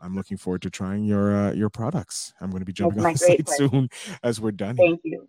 I'm 0.00 0.14
looking 0.14 0.36
forward 0.36 0.62
to 0.62 0.70
trying 0.70 1.04
your 1.04 1.34
uh, 1.34 1.52
your 1.52 1.70
products. 1.70 2.32
I'm 2.40 2.50
going 2.50 2.60
to 2.60 2.66
be 2.66 2.72
jumping 2.72 3.04
on 3.04 3.12
the 3.12 3.18
site 3.18 3.46
pleasure. 3.46 3.68
soon 3.68 3.88
as 4.22 4.40
we're 4.40 4.52
done. 4.52 4.76
Thank 4.76 5.00
here. 5.02 5.18
you. 5.18 5.28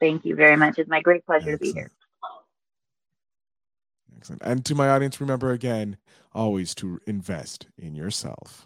Thank 0.00 0.26
you 0.26 0.34
very 0.34 0.56
much. 0.56 0.78
It's 0.78 0.90
my 0.90 1.00
great 1.00 1.24
pleasure 1.24 1.52
Excellent. 1.52 1.60
to 1.60 1.72
be 1.74 1.80
here. 1.80 1.90
Excellent. 4.22 4.42
And 4.44 4.64
to 4.66 4.76
my 4.76 4.88
audience, 4.88 5.20
remember 5.20 5.50
again, 5.50 5.96
always 6.32 6.76
to 6.76 7.00
invest 7.08 7.66
in 7.76 7.96
yourself. 7.96 8.64